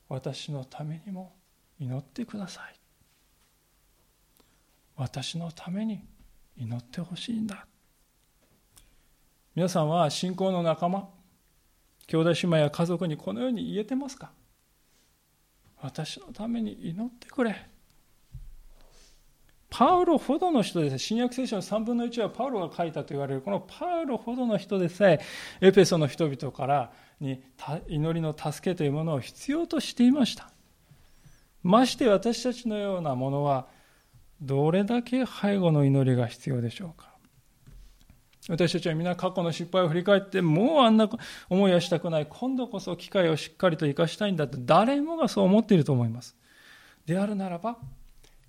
[0.09, 1.35] 私のためにも
[1.79, 2.75] 祈ってください。
[4.95, 6.03] 私のために
[6.57, 7.67] 祈ってほしいんだ。
[9.53, 11.07] 皆さんは信仰の仲間
[12.07, 14.31] 兄弟姉妹や家族にこのように言えてますか？
[15.79, 17.69] 私のために祈ってくれ。
[19.77, 20.99] パウロほどの人です。
[20.99, 25.19] 新約聖書の3分の1はパウロが書いたと言われる、このパウロほどの人でさえ、
[25.59, 27.43] エペソの人々からに
[27.89, 30.49] 祈りの助けというものを必要としていました。
[31.61, 33.67] まして私たちのようなものは、
[34.39, 37.13] どれだけ背後の祈りが必要でしょうか。
[38.47, 41.09] 私たちは皆過去の失敗を振り返って、もうあんな
[41.49, 42.27] 思いはしたくない。
[42.29, 46.37] 今度こそ機会をしっかりと生かしたいんだって、誰もがそう思っていると思います。
[47.05, 47.77] であるならば、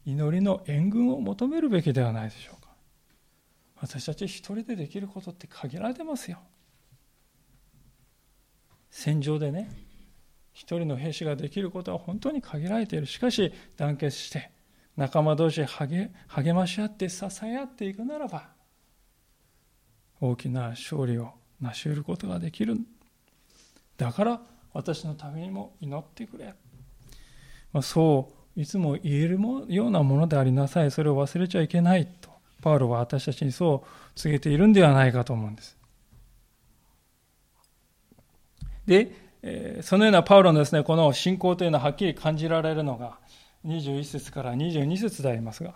[0.07, 2.71] 祈りの援軍を求めるべきではないでしょうか。
[3.81, 6.39] 私たち一人でできることって限られてますよ。
[8.89, 9.69] 戦場でね、
[10.53, 13.07] 一人の兵士ができることは本当に限られている。
[13.07, 14.53] しかし、団結して、
[14.97, 16.11] 仲間同士励
[16.55, 18.49] まし合って支え合っていくならば、
[20.21, 22.79] 大きな勝利を成し得ることができる。
[23.97, 24.41] だから
[24.73, 26.55] 私のためにも祈ってくれ。
[27.73, 29.39] まあ、そういつも言える
[29.69, 30.91] ようなものでありなさい。
[30.91, 32.31] それを忘れちゃいけないと、
[32.63, 35.77] パウロは私たちにそう告げているんではないかと思うんです。
[38.87, 43.19] で、そのようなパウロのですね、この信仰というのははっきり感じられるのが、
[43.67, 45.75] 21節から22節でありますが、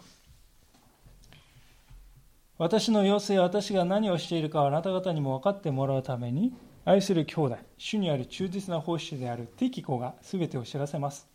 [2.56, 6.52] 私の様子や私が何をしているかはあなた方にも分かってもらうために、
[6.84, 11.29] 愛する兄弟、主にある忠実な奉仕であるテキコが全てを知らせます。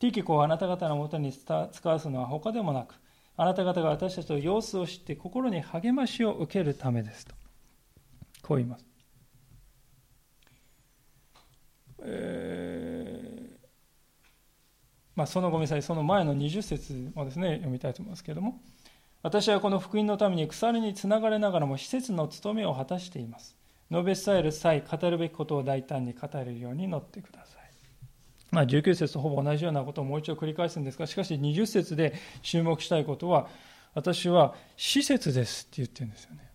[0.00, 2.94] ティキコをあなた方のもとに使わすのは他でもなく、
[3.36, 7.34] あなた方が私たちの様子を知って心に励ましを受けるためですと。
[8.42, 8.86] こう言います。
[12.02, 13.50] えー
[15.20, 18.58] まあ、そのごめんなさい、その前の20節をですね、読みたいと思いますけれども、
[19.22, 23.54] 私はこの福音のために鎖につながれながらも施設の務めを果たしています。
[23.90, 27.59] 述べ伝える際、語るべきことを大胆に語れるように乗ってください。
[28.50, 33.48] まあ、19節とほぼ同じようなことをもう一度繰り返すんですが、しかし20節で注目したいことは、
[33.94, 36.50] 私は施設ですって言ってるんですよね。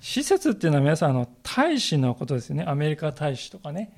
[0.00, 2.64] 施設っていうのは皆さん、の大使のことですね。
[2.66, 3.92] アメリカ大使とかね。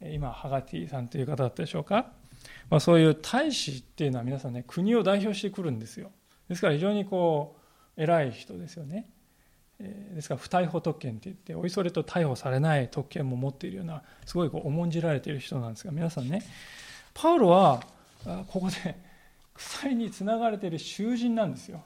[0.00, 2.12] 今、ハガティさんという方だったでしょうか。
[2.70, 6.10] まあ、そういう大使っていうのは皆さんね国を代表してくるんですよ
[6.48, 7.56] ですから非常にこ
[7.96, 9.10] う偉い人ですよね
[10.14, 16.42] ですから不逮捕特権って言っておいそれと逮捕されない特権も持っているようなすごいこう重んじられている人なんですが皆さんね
[17.14, 17.82] パウロは
[18.48, 18.96] ここで
[19.54, 21.82] 鎖につながれている囚人なんですよ。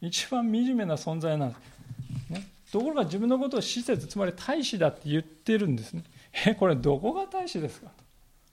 [0.00, 6.04] 一番惨めな存在なんです、ね、ところが自分のことを施設つまり大使だって言ってるんですね。
[6.46, 8.04] えこれどこが大使ですかと。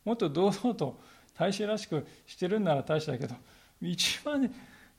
[0.06, 1.00] もっと堂々と
[1.38, 3.36] 大使らしくしてるんなら大使だけど
[3.82, 4.52] 一番ね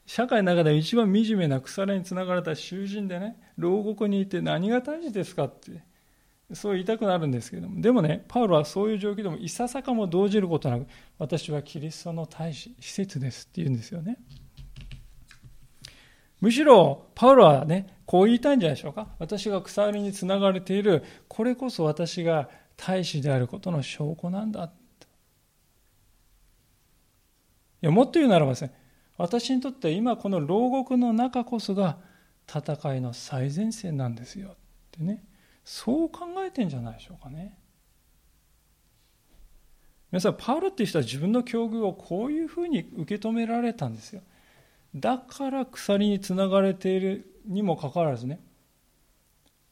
[0.07, 5.82] 社会の中で一番惨めな腐れにつながれた囚人でね牢獄にいて何が大事ですかって
[6.54, 7.80] そう言いたくなるんですけども。
[7.80, 10.86] でもねパウロはそういう状況でもいささかも動じることなく
[11.18, 14.18] 私はキリストの大使施設ですって言うんですよね。
[16.40, 19.09] むしろパウロはねこう言いたいんじゃないでしょうか。
[19.18, 24.70] 私が鎖につながれているこれこそ私が大使であることの証拠なんだ
[27.82, 28.72] いやもっと言うならばですね
[29.17, 31.99] 私にとって今この牢獄の中こそが
[32.49, 34.55] 戦いの最前線なんですよっ
[34.93, 35.25] てね。
[35.64, 37.59] そう考えてんじゃないでしょうかね。
[40.12, 44.23] 皆さんパウロっていう人は自分の境遇をこういうふうに受け止められたんですよ。
[44.95, 48.41] だから鎖につながれているにもかかわらずね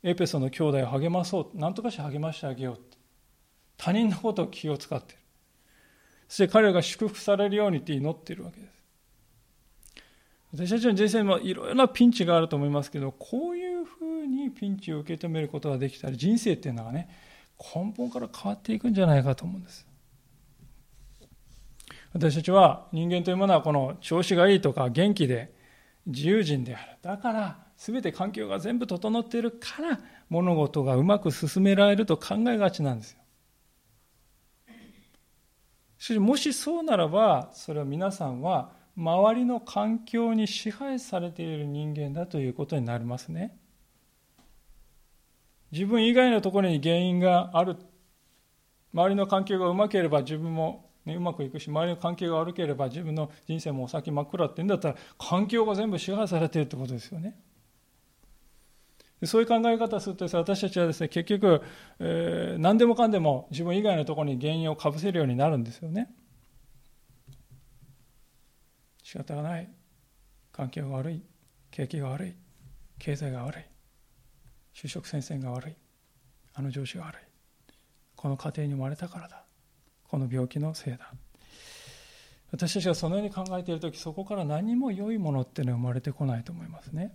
[0.02, 2.98] エペソの兄弟を励まそう何とかして励ましてあげようって
[3.78, 5.18] 他人のことを気を使ってる。
[6.28, 8.83] そして彼らが祝福されるようにって祈ってるわけです。
[10.54, 17.08] 私たちの人生もいろいろなピンチがあると思いますけど、こういうふうにピンチを受け止めることができたら、人生っていうのはね、
[17.74, 19.84] 根本から変わっていくんじゃないかと思うんです。
[22.12, 25.52] 私たちは人間というものはこの調子がいいとか元気で
[26.06, 26.98] 自由人である。
[27.02, 29.98] だから全て環境が全部整っているから
[30.28, 33.18] 物事がうまく進められると考えがちなんですよ。
[35.98, 43.56] しかしもしそうならばそれは皆さんは周りの環境に支配されている人間だということになりますね。
[45.72, 47.76] 自分以外のところに原因がある。
[48.92, 57.36] 周りの環境がうまければ自分も、ね、うまくいくし周りの環境が悪ければ自分の人生もお先真っ暗って言うんだったら環境が全部支配されてるってことですよね。
[59.24, 61.62] そういう考え方をすると私たちはですね結局、
[61.98, 66.12] えー、何でもかんでも自分以外のところに原因をかぶせるようになるんですよね。
[69.04, 69.70] 仕方がない。
[70.50, 71.22] 環境が悪い。
[71.70, 72.34] 景気が悪い。
[72.98, 73.64] 経済が悪い。
[74.74, 75.76] 就職戦線が悪い。
[76.54, 77.18] あの上司が悪い。
[78.16, 79.44] この家庭に生まれたからだ。
[80.08, 81.12] この病気のせいだ。
[82.50, 87.14] 私たちがそのように考えている時そこから何も良いものっていうのは生まれてこないと思いますね。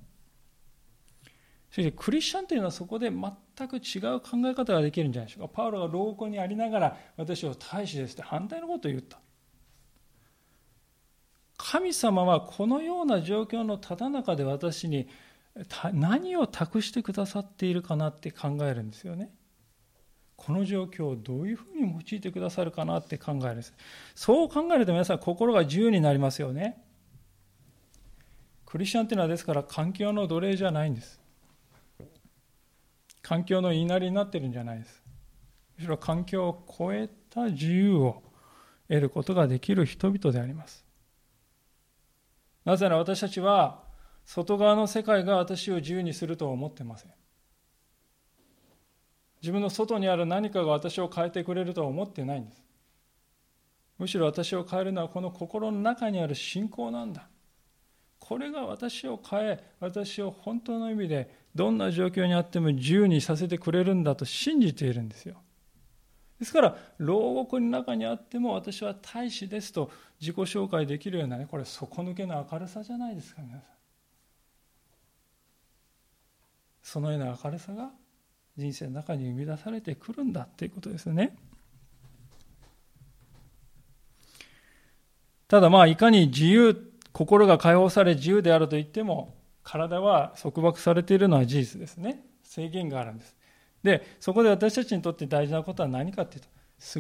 [1.72, 5.54] そしかしクリスチャンというのはそこで全く違う考え方ができるんじゃないでしょうか。
[5.56, 9.20] パウロが老後にありながら私を大使ですって反対のことを言った。
[11.72, 15.08] 神様はこのような状況のただ中で私に
[15.94, 19.30] 何を託してくださっているかなって考えるんですよね。
[20.36, 23.76] この状況をどういうふうに用いてくださるかなって考えるんです。
[24.16, 26.84] そう考えると皆さん心が自由になりますよね。
[28.66, 31.22] クリスチャンっていうのはですから環境の奴隷じゃないんです。
[33.22, 35.04] 環境の言いなりになってるんじゃないです。
[35.78, 38.24] むしろ環境を超えた自由を
[38.88, 40.89] 得ることができる人々であります。
[42.66, 43.84] なぜなら私たちは
[44.26, 47.12] 外側の世界が私を自由にするとは思ってません。
[49.42, 52.62] 自分の外にある何かが私を変えてくれるとは思ってないんです。
[53.98, 57.28] むしろ私を変えるのはこの心の中にある信仰なんだ。
[58.20, 65.42] これが私を変え、私を本当の意味でどんな状況にあっても自由にさせてくれるんだと信じているんですよ。
[66.40, 73.64] ですから、牢獄の中にあっても私は大使ですと自己紹介できるようなね、これ底抜けの明るさじゃないですか、皆さん。
[76.82, 77.92] そのような明るさが
[78.58, 81.36] 人生の中に生み出されてくるんだっていうことですね。
[85.48, 92.24] ただまあいかに自由、心が解放され自由であると言っても体は束縛されているのは事実ですね。
[92.44, 93.36] 制限があるんです。
[93.84, 96.48] で、そこで私たちにとって大事なことは何かっていうと、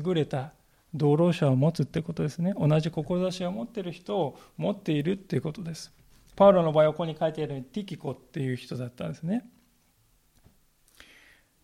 [0.08, 0.54] 優れた
[0.94, 2.54] 同労者を持つってことですね。
[2.58, 5.94] 同じ志を持っている人を持っているっていうことです。
[6.36, 9.46] パウロの場合はここに書いてあるようにティキコっていう人だったんですね。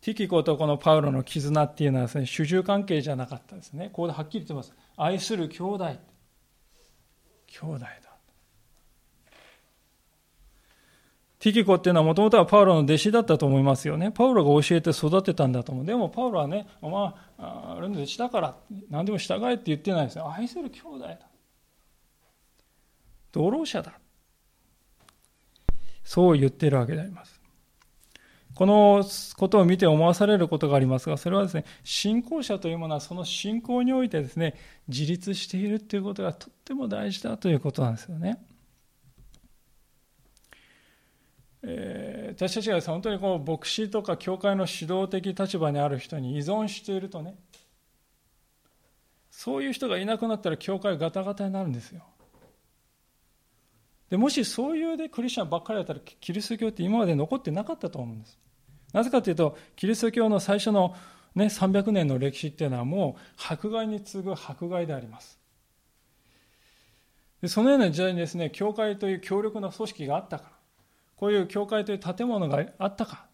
[0.01, 3.85] ティキコとこのパウロの絆っていうのはですね、主従関係じゃなかったですね。
[3.85, 4.73] ここではっきり言ってます。
[4.97, 5.85] 愛する兄弟。
[7.47, 7.85] 兄弟。
[11.45, 14.09] ティキコっていうのはもともとはパウロの弟子だったと思いますよね。
[14.09, 15.85] パウロが教えて育てたんだと思う。
[15.85, 18.57] でもパウロはね、まあ、あれの弟子だから
[18.89, 20.33] 何でも従えって言ってないですよ。
[20.35, 21.19] 愛する兄弟だ。
[23.31, 23.93] 同労者だ。
[26.03, 27.39] そう言ってるわけであります。
[28.55, 29.05] この
[29.37, 34.55] ことを見て思わされることがありますが、それはですね、信仰者というものはその信仰においてですね、
[34.87, 38.43] 自立しているということがとっても大事だということなんですよね。
[41.67, 47.35] えー、私たちが本当にこう牧師とか教会の指導的立場にある人に依存しているとね、
[49.31, 52.03] そういう人がいなくなったら教会ガタガタになるんですよ。
[54.09, 58.37] でもしそういうでクリスチャンばっかりだったらキリスト教って今まで残ってなかったと思うんです。
[58.93, 60.95] なぜかというと、キリスト教の最初の、
[61.33, 65.39] ね、300年の歴史っていうのはもう迫害に次ぐ迫害であります。
[67.41, 70.54] でそのような時代にですね、教会という強力な組織があったから、
[71.15, 73.27] こういう教会という建物があったか、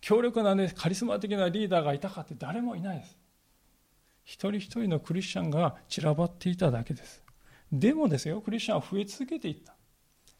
[0.00, 3.16] 強力な、ね、カリスマ的なリーダーがいたかって誰もいないです。
[4.24, 7.22] 一人一人のクリスチャンが散らばっていただけです。
[7.72, 9.74] でもですよ、クリスチャンは増え続けていった。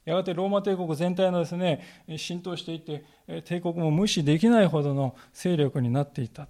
[0.04, 1.80] やがてローマ帝国全体のですね、
[2.16, 3.04] 浸透していって、
[3.42, 6.48] 帝国も無視できないほどの勢力になっていた。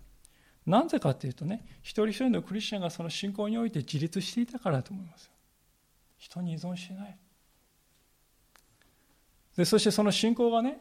[0.64, 5.30] なぜかというとね、一人一人のクリスチャンがその信仰において自立していたからだと思います
[6.18, 7.18] 人に依存しない。
[9.56, 10.78] でそしてその信仰がね、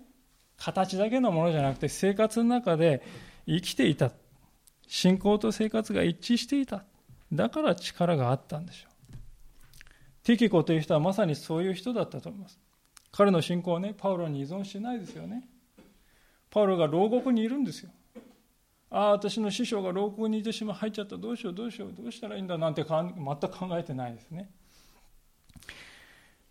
[0.58, 3.02] 形だけのものじゃなくて生活の中で
[3.46, 4.12] 生きていた。
[4.88, 6.84] 信仰と生活が一致していた。
[7.32, 8.92] だから力があったんでしょう。
[10.24, 12.60] ティキコという人はまさにそういう人だったと思います。
[13.12, 15.48] 彼の信仰はね、パウロに依存してないですよね。
[16.50, 17.92] パウロが牢獄にいるんですよ。
[18.90, 24.52] ああ、私の師匠が牢獄にいてしまう、入っちゃった、どうしよう、どうしよう、どうしたらいいんだなんて全く考えてないですね。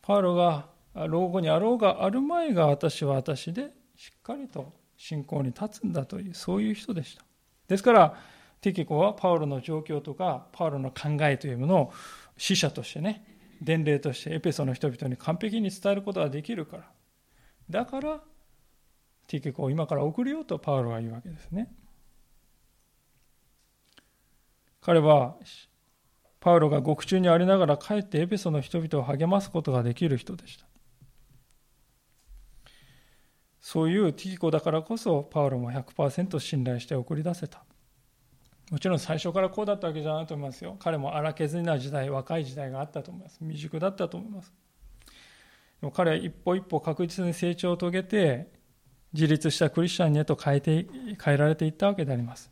[0.02, 7.24] パウロが牢獄にあろうがある前が私は私でしっかりと信仰に立つんだという、そういう人でした。
[7.68, 8.16] ですから、
[8.60, 11.92] ティキコはパウロの状況とか、パウロの考えというものを
[12.36, 13.24] 死者としてね、
[13.62, 16.84] 伝令としてエペソの人々に完璧に伝えることができるから。
[17.68, 18.20] だから
[19.26, 21.72] ティケコを今から送るよとパウロは言うわけですね。
[24.80, 25.36] 彼は
[26.40, 30.69] パウロが獄中にありながら帰ってエペソの人々を励ますことができる人でした。
[33.60, 37.62] そういうティキコだからこそパウロも100%信頼して送り出せた
[38.70, 40.76] もちろん最初からこうだったわけじゃないと思いますよ。
[40.78, 43.38] 彼も荒削りな時代、若い時代があったと思います。
[43.40, 44.52] 未熟だったと思います。
[45.80, 48.46] でも彼は一歩一歩確実に成長を遂げて、
[49.12, 50.86] 自立したクリスチャンへと変えて、
[51.20, 52.48] 変えられていったわけであります。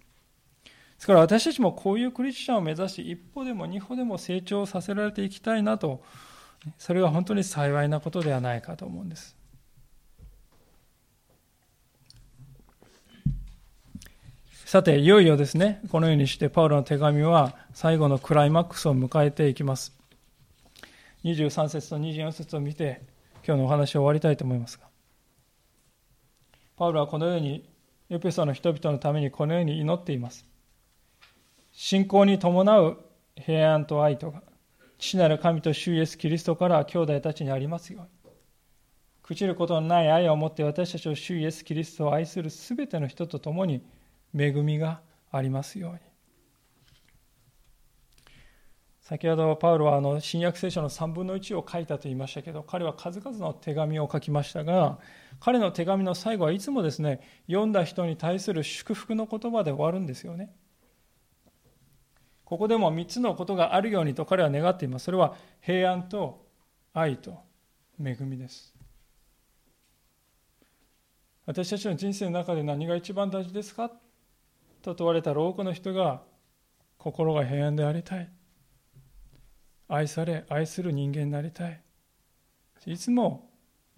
[0.64, 6.02] ですから私たちもこういうクリスチャンを目指し、一歩でも二歩でも成長させられていきたいなと、
[6.78, 9.37] それが本当に幸いなことではないかと思うんです。
[14.68, 19.96] さて、いよいよですね、このようにしてパウロの手紙は最後のクライマックスを迎えていきます。
[21.24, 23.00] 23節と24節を見て、
[23.46, 24.84] 今日のお話を終わりたいと思いますが。
[26.76, 27.66] パウロはこのように、
[28.10, 30.44] エペソの人々のためにこのように祈っています。
[31.72, 32.98] 信仰に伴う
[33.36, 34.42] 平安と愛とが、
[34.98, 38.08] 父なる神と主イエス・キリストから兄弟たちにありますように。
[39.24, 43.80] 朽ちることのない愛を持って私たちを主イエス・キリストを愛するすべての人と共に
[44.36, 45.00] 恵みが
[45.30, 45.98] ありますように。
[49.00, 54.98] 先ほどパウロはあの新約聖書の3分の1を書いたと言いましたけど彼は数々の手紙を書きましたが
[55.40, 60.54] 彼の手紙の最後はいつもですね読んだ人に対する祝福の言葉で終わるんですよね。
[62.44, 65.04] ここでも3つのことがあるようにと彼は願っています。
[65.04, 66.46] それは平安と
[66.92, 67.38] 愛と
[67.98, 68.74] 恵みです。
[71.46, 73.90] 私たちの人生の中で何が一番大事ですか？
[74.88, 76.22] と問われたら多くの人が
[76.96, 78.30] 心が平安でありたい。
[79.88, 81.80] 愛され愛する人間になりたい。
[82.86, 83.50] いつも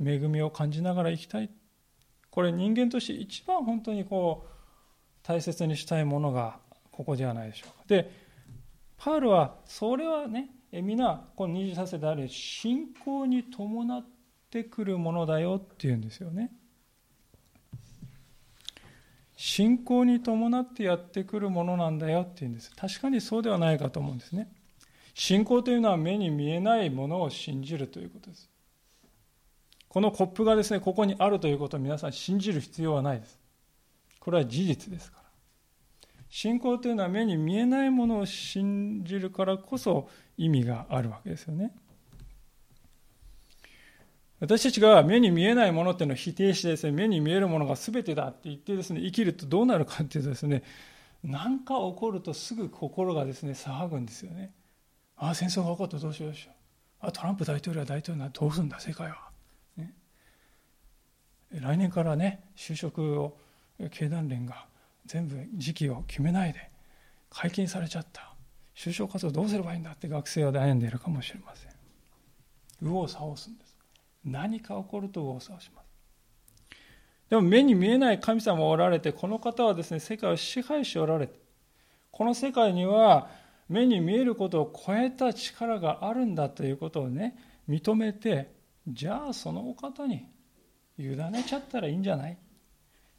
[0.05, 1.51] 恵みを感じながら生きたい。
[2.31, 4.49] これ人間として一番本当にこう
[5.23, 6.59] 大切にしたいものが
[6.91, 7.85] ここではないでしょうか。
[7.87, 8.11] で
[8.97, 14.07] パウルはそれはね皆この23世である信仰に伴っ
[14.51, 16.53] てくるものだよっていうんですよね。
[19.43, 22.71] 信仰に伴ってやってくるものなんだよっていうんです。
[22.77, 24.53] 確かにそうではないかと思うんですね。
[25.15, 28.51] 信仰というのは目に見えないものを信じるということです。
[29.89, 33.41] このコップがですね、ここにあるということを皆さん信じる必要はないです。
[34.19, 35.25] これは事実ですから。
[36.29, 41.73] 信仰というのは目に見えないものを信じるからこそ意味があるわけですよね。
[44.41, 50.63] 私たちが目に見えないものっていうのを否定してですね、目に見えるものが全てだって言ってですね、生きるとどうなるかっていうとですね、
[51.23, 54.53] 何か起こるとすぐ心がですね、騒ぐんですよね。
[55.17, 57.07] ああ、戦争が起こったどうしようどうしよう。
[57.07, 59.29] あトランプ大統領は大統領などうするんだ、世界は。
[59.77, 59.93] ね、
[61.53, 63.37] 来年からね、就職を
[63.91, 64.67] 経団連が
[65.05, 66.71] 全部時期を決めないで
[67.29, 68.35] 解禁されちゃった。
[68.75, 71.71] 就職活動どうすればいいんだって学生は悩んでいるかもしれません。
[72.81, 73.70] 右往左往するんです。
[74.25, 75.87] 何か起こると噂をします。
[77.29, 81.39] でも目に見えない神様がおられて、この方はですね、世界を支配しておられて、
[82.11, 83.31] この世界には
[83.69, 87.37] 目に見えることを超えた力があるんだということをね、
[87.69, 88.53] 認めて、
[88.89, 90.27] じゃあそのお方に
[90.99, 92.37] 委ねちゃったらいいんじゃない？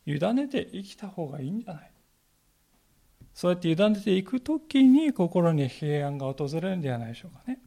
[0.06, 1.92] 委ねて生きた方がいいんじゃない？
[3.34, 7.60] そうやって委ねていくときに心に平安が訪れるんではないでしょうかね。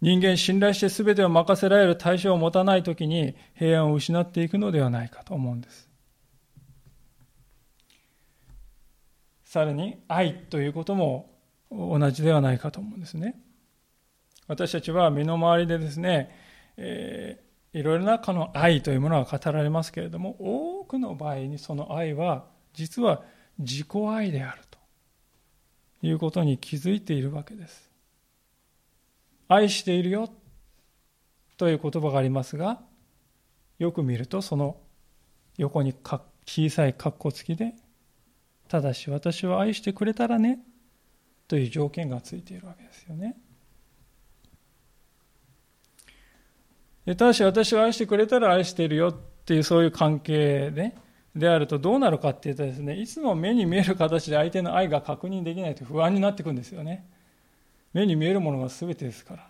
[0.00, 5.88] 人間信頼して全てを任せられる対象を持たないときに平安を失っていくのではないかと思うんです。
[9.44, 11.30] さらに愛ということも
[11.70, 13.40] 同じではないかと思うんですね。
[14.48, 16.30] 私たちは身の回りでですね、
[16.76, 22.44] えー、いろいろなこの愛というものが語られますけれども、多くの場合にその愛は
[22.74, 23.22] 実は
[23.58, 24.78] 自己愛であると
[26.02, 27.85] いうことに気づいているわけです。
[29.48, 30.28] 愛しているよ
[31.56, 32.80] という言葉がありますが、
[33.78, 34.76] よく見るとその
[35.56, 37.74] 横に小さい括弧付きで、
[38.68, 40.58] ただし私を愛してくれたらね
[41.46, 43.36] という条件がついているわけですよね。
[47.06, 50.96] ただし私を愛してくれたら愛しているよっていうそういう関係で、
[51.36, 57.08] であるとどうなるかっていうとですね、いつも目に見える形で相手の愛が確認できないと不安になっていくんですよね。
[57.96, 59.46] 目に見えるものが全てですから。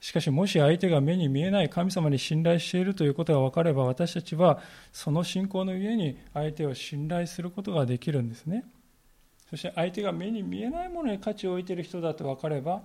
[0.00, 4.58] しかしもし相手が目に見えない神様に信頼しているということが分かれば私たちは
[4.92, 8.64] その信仰の上に相手を信頼することができるんですね。
[9.48, 12.82] そして相手が目に見えないものに価値を置いている人だと分かれば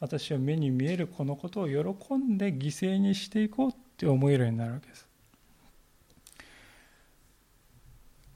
[0.00, 5.09] 私は目に見えるこのことを喜んで犠牲にしていこうって思えるようになるわけです。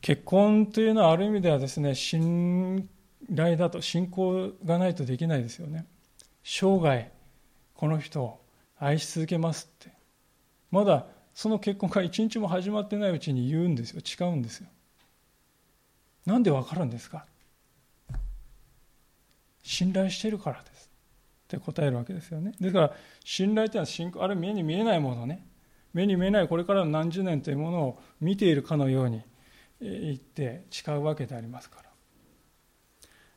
[0.05, 2.91] 結婚というのはある意味ではですね信
[3.35, 5.87] 頼だと信仰がないとできないですよね。
[6.43, 7.11] 生涯
[7.73, 8.45] この人を
[8.79, 9.95] 愛し続けますって。
[10.71, 14.03] まだその結婚が一日も始まってないうちに言うんですよ。
[14.05, 14.69] 誓うんですよ。
[16.27, 17.25] なんでわかるんですか？
[19.63, 20.91] 信頼してるからです。
[21.45, 22.53] って答えるわけですよね。
[22.61, 22.93] ですから
[23.25, 25.47] 信頼というのは信仰あれ目に見えないものね。
[25.95, 29.23] 目に見えないこれからの何十年というものを見ているかのように
[29.89, 31.91] 言って誓うわけでありますから。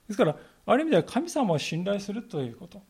[0.08, 2.82] ですからある意味では神様を信頼するということ。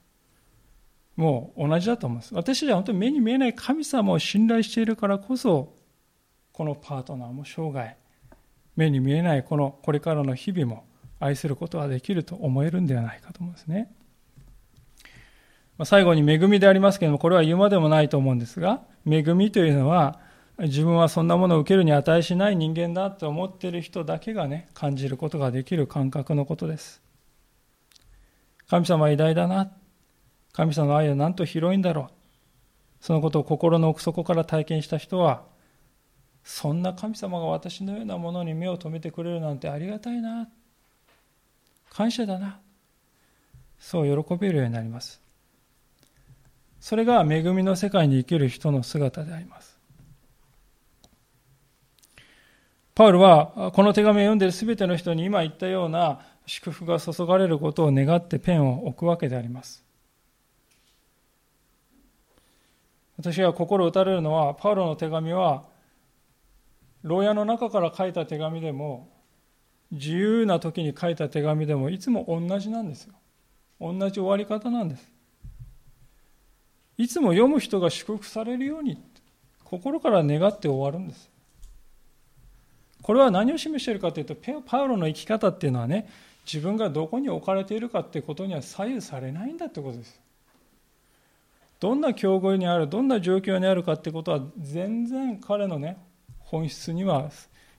[1.16, 2.36] もう同じだと思うんです。
[2.36, 5.74] 私たちは本当に目に見えない神様を信頼しているからこそ
[6.51, 7.95] このパートナーも生涯
[8.76, 10.86] 目に見えないこのこれからの日々も
[11.20, 13.91] 愛することができると思えるんではないかと思うんですね。
[15.86, 20.20] 最後に恵みでありますけれども、これは言うまでもないと思うんですが、恵みというのは、
[20.60, 27.01] 自分はそんなものを受けるに値しない人間だと思っている人だけがね、感じることができる感覚のことです。
[28.68, 29.72] 神様は偉大だな。
[30.53, 32.14] 神様の愛はなんと広いんだろう。
[32.99, 35.43] そのことを心の奥底から体験した人は、
[36.43, 40.49] そんな神様が私のようなものに目を留めてくれるなんてありがたいな。
[41.89, 42.60] 感謝だな。
[43.80, 45.22] そう喜べるようになります。
[46.80, 49.66] それが恵みの世界に生きる人の姿であります。
[52.98, 59.86] パウルはこの手紙を読んでいる全ての人に今言ったような祝福が注がれることを願ってペンを置くわけであります。
[63.20, 65.66] 私が心打たれるのは、パウロの手紙は、
[67.04, 69.08] 牢屋の中から書いた手紙でも、
[69.91, 73.14] 自由な時に書いた手紙でも、いつも同じなんですよ。
[73.80, 75.08] 同じ終わり方なんです。
[76.98, 79.00] いつも読む人が祝福されるように、
[79.66, 81.37] 心から願って終わるんです。
[83.08, 84.36] これは何を示しているかというと、
[84.66, 86.10] パウロの生き方っていうのはね、
[86.45, 90.20] 自分がどこに置かれているかってことには左右されないんだってことです。
[91.80, 95.95] どんな境遇にある、どんな状況にあるかってことは全然彼のね、
[96.39, 97.32] 本質には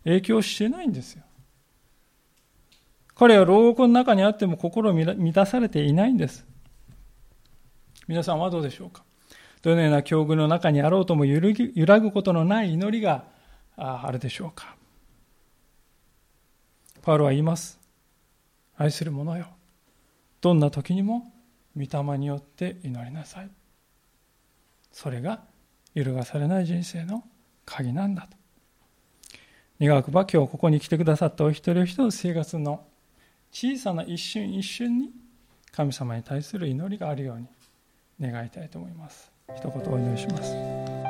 [0.05, 1.25] 影響してないんですよ。
[3.15, 6.47] 彼は牢獄の中にあっても心を満たされていないんです。
[8.07, 9.05] 皆さんはどうでしょうか？
[9.61, 11.43] どのような境遇の中にあろうとも揺
[11.85, 13.25] らぐことのない祈りが
[13.77, 14.78] あるでしょうか？
[17.09, 17.81] パウロは言います。
[18.77, 19.47] 愛する者よ。
[20.43, 21.33] どんな時にも
[21.75, 23.49] 御霊によって祈りなさい。
[24.93, 25.41] それが
[25.95, 27.25] 揺るがされない人生の
[27.65, 28.37] 鍵なんだと。
[29.81, 32.85] 願くば今日ここに来てくださったお一人お一人生活の
[33.53, 35.11] 小さな一瞬一瞬に
[35.73, 37.47] 神様に対する祈りがあるように
[38.21, 39.33] 願いたいと思います。
[39.57, 41.08] 一言お祈りします。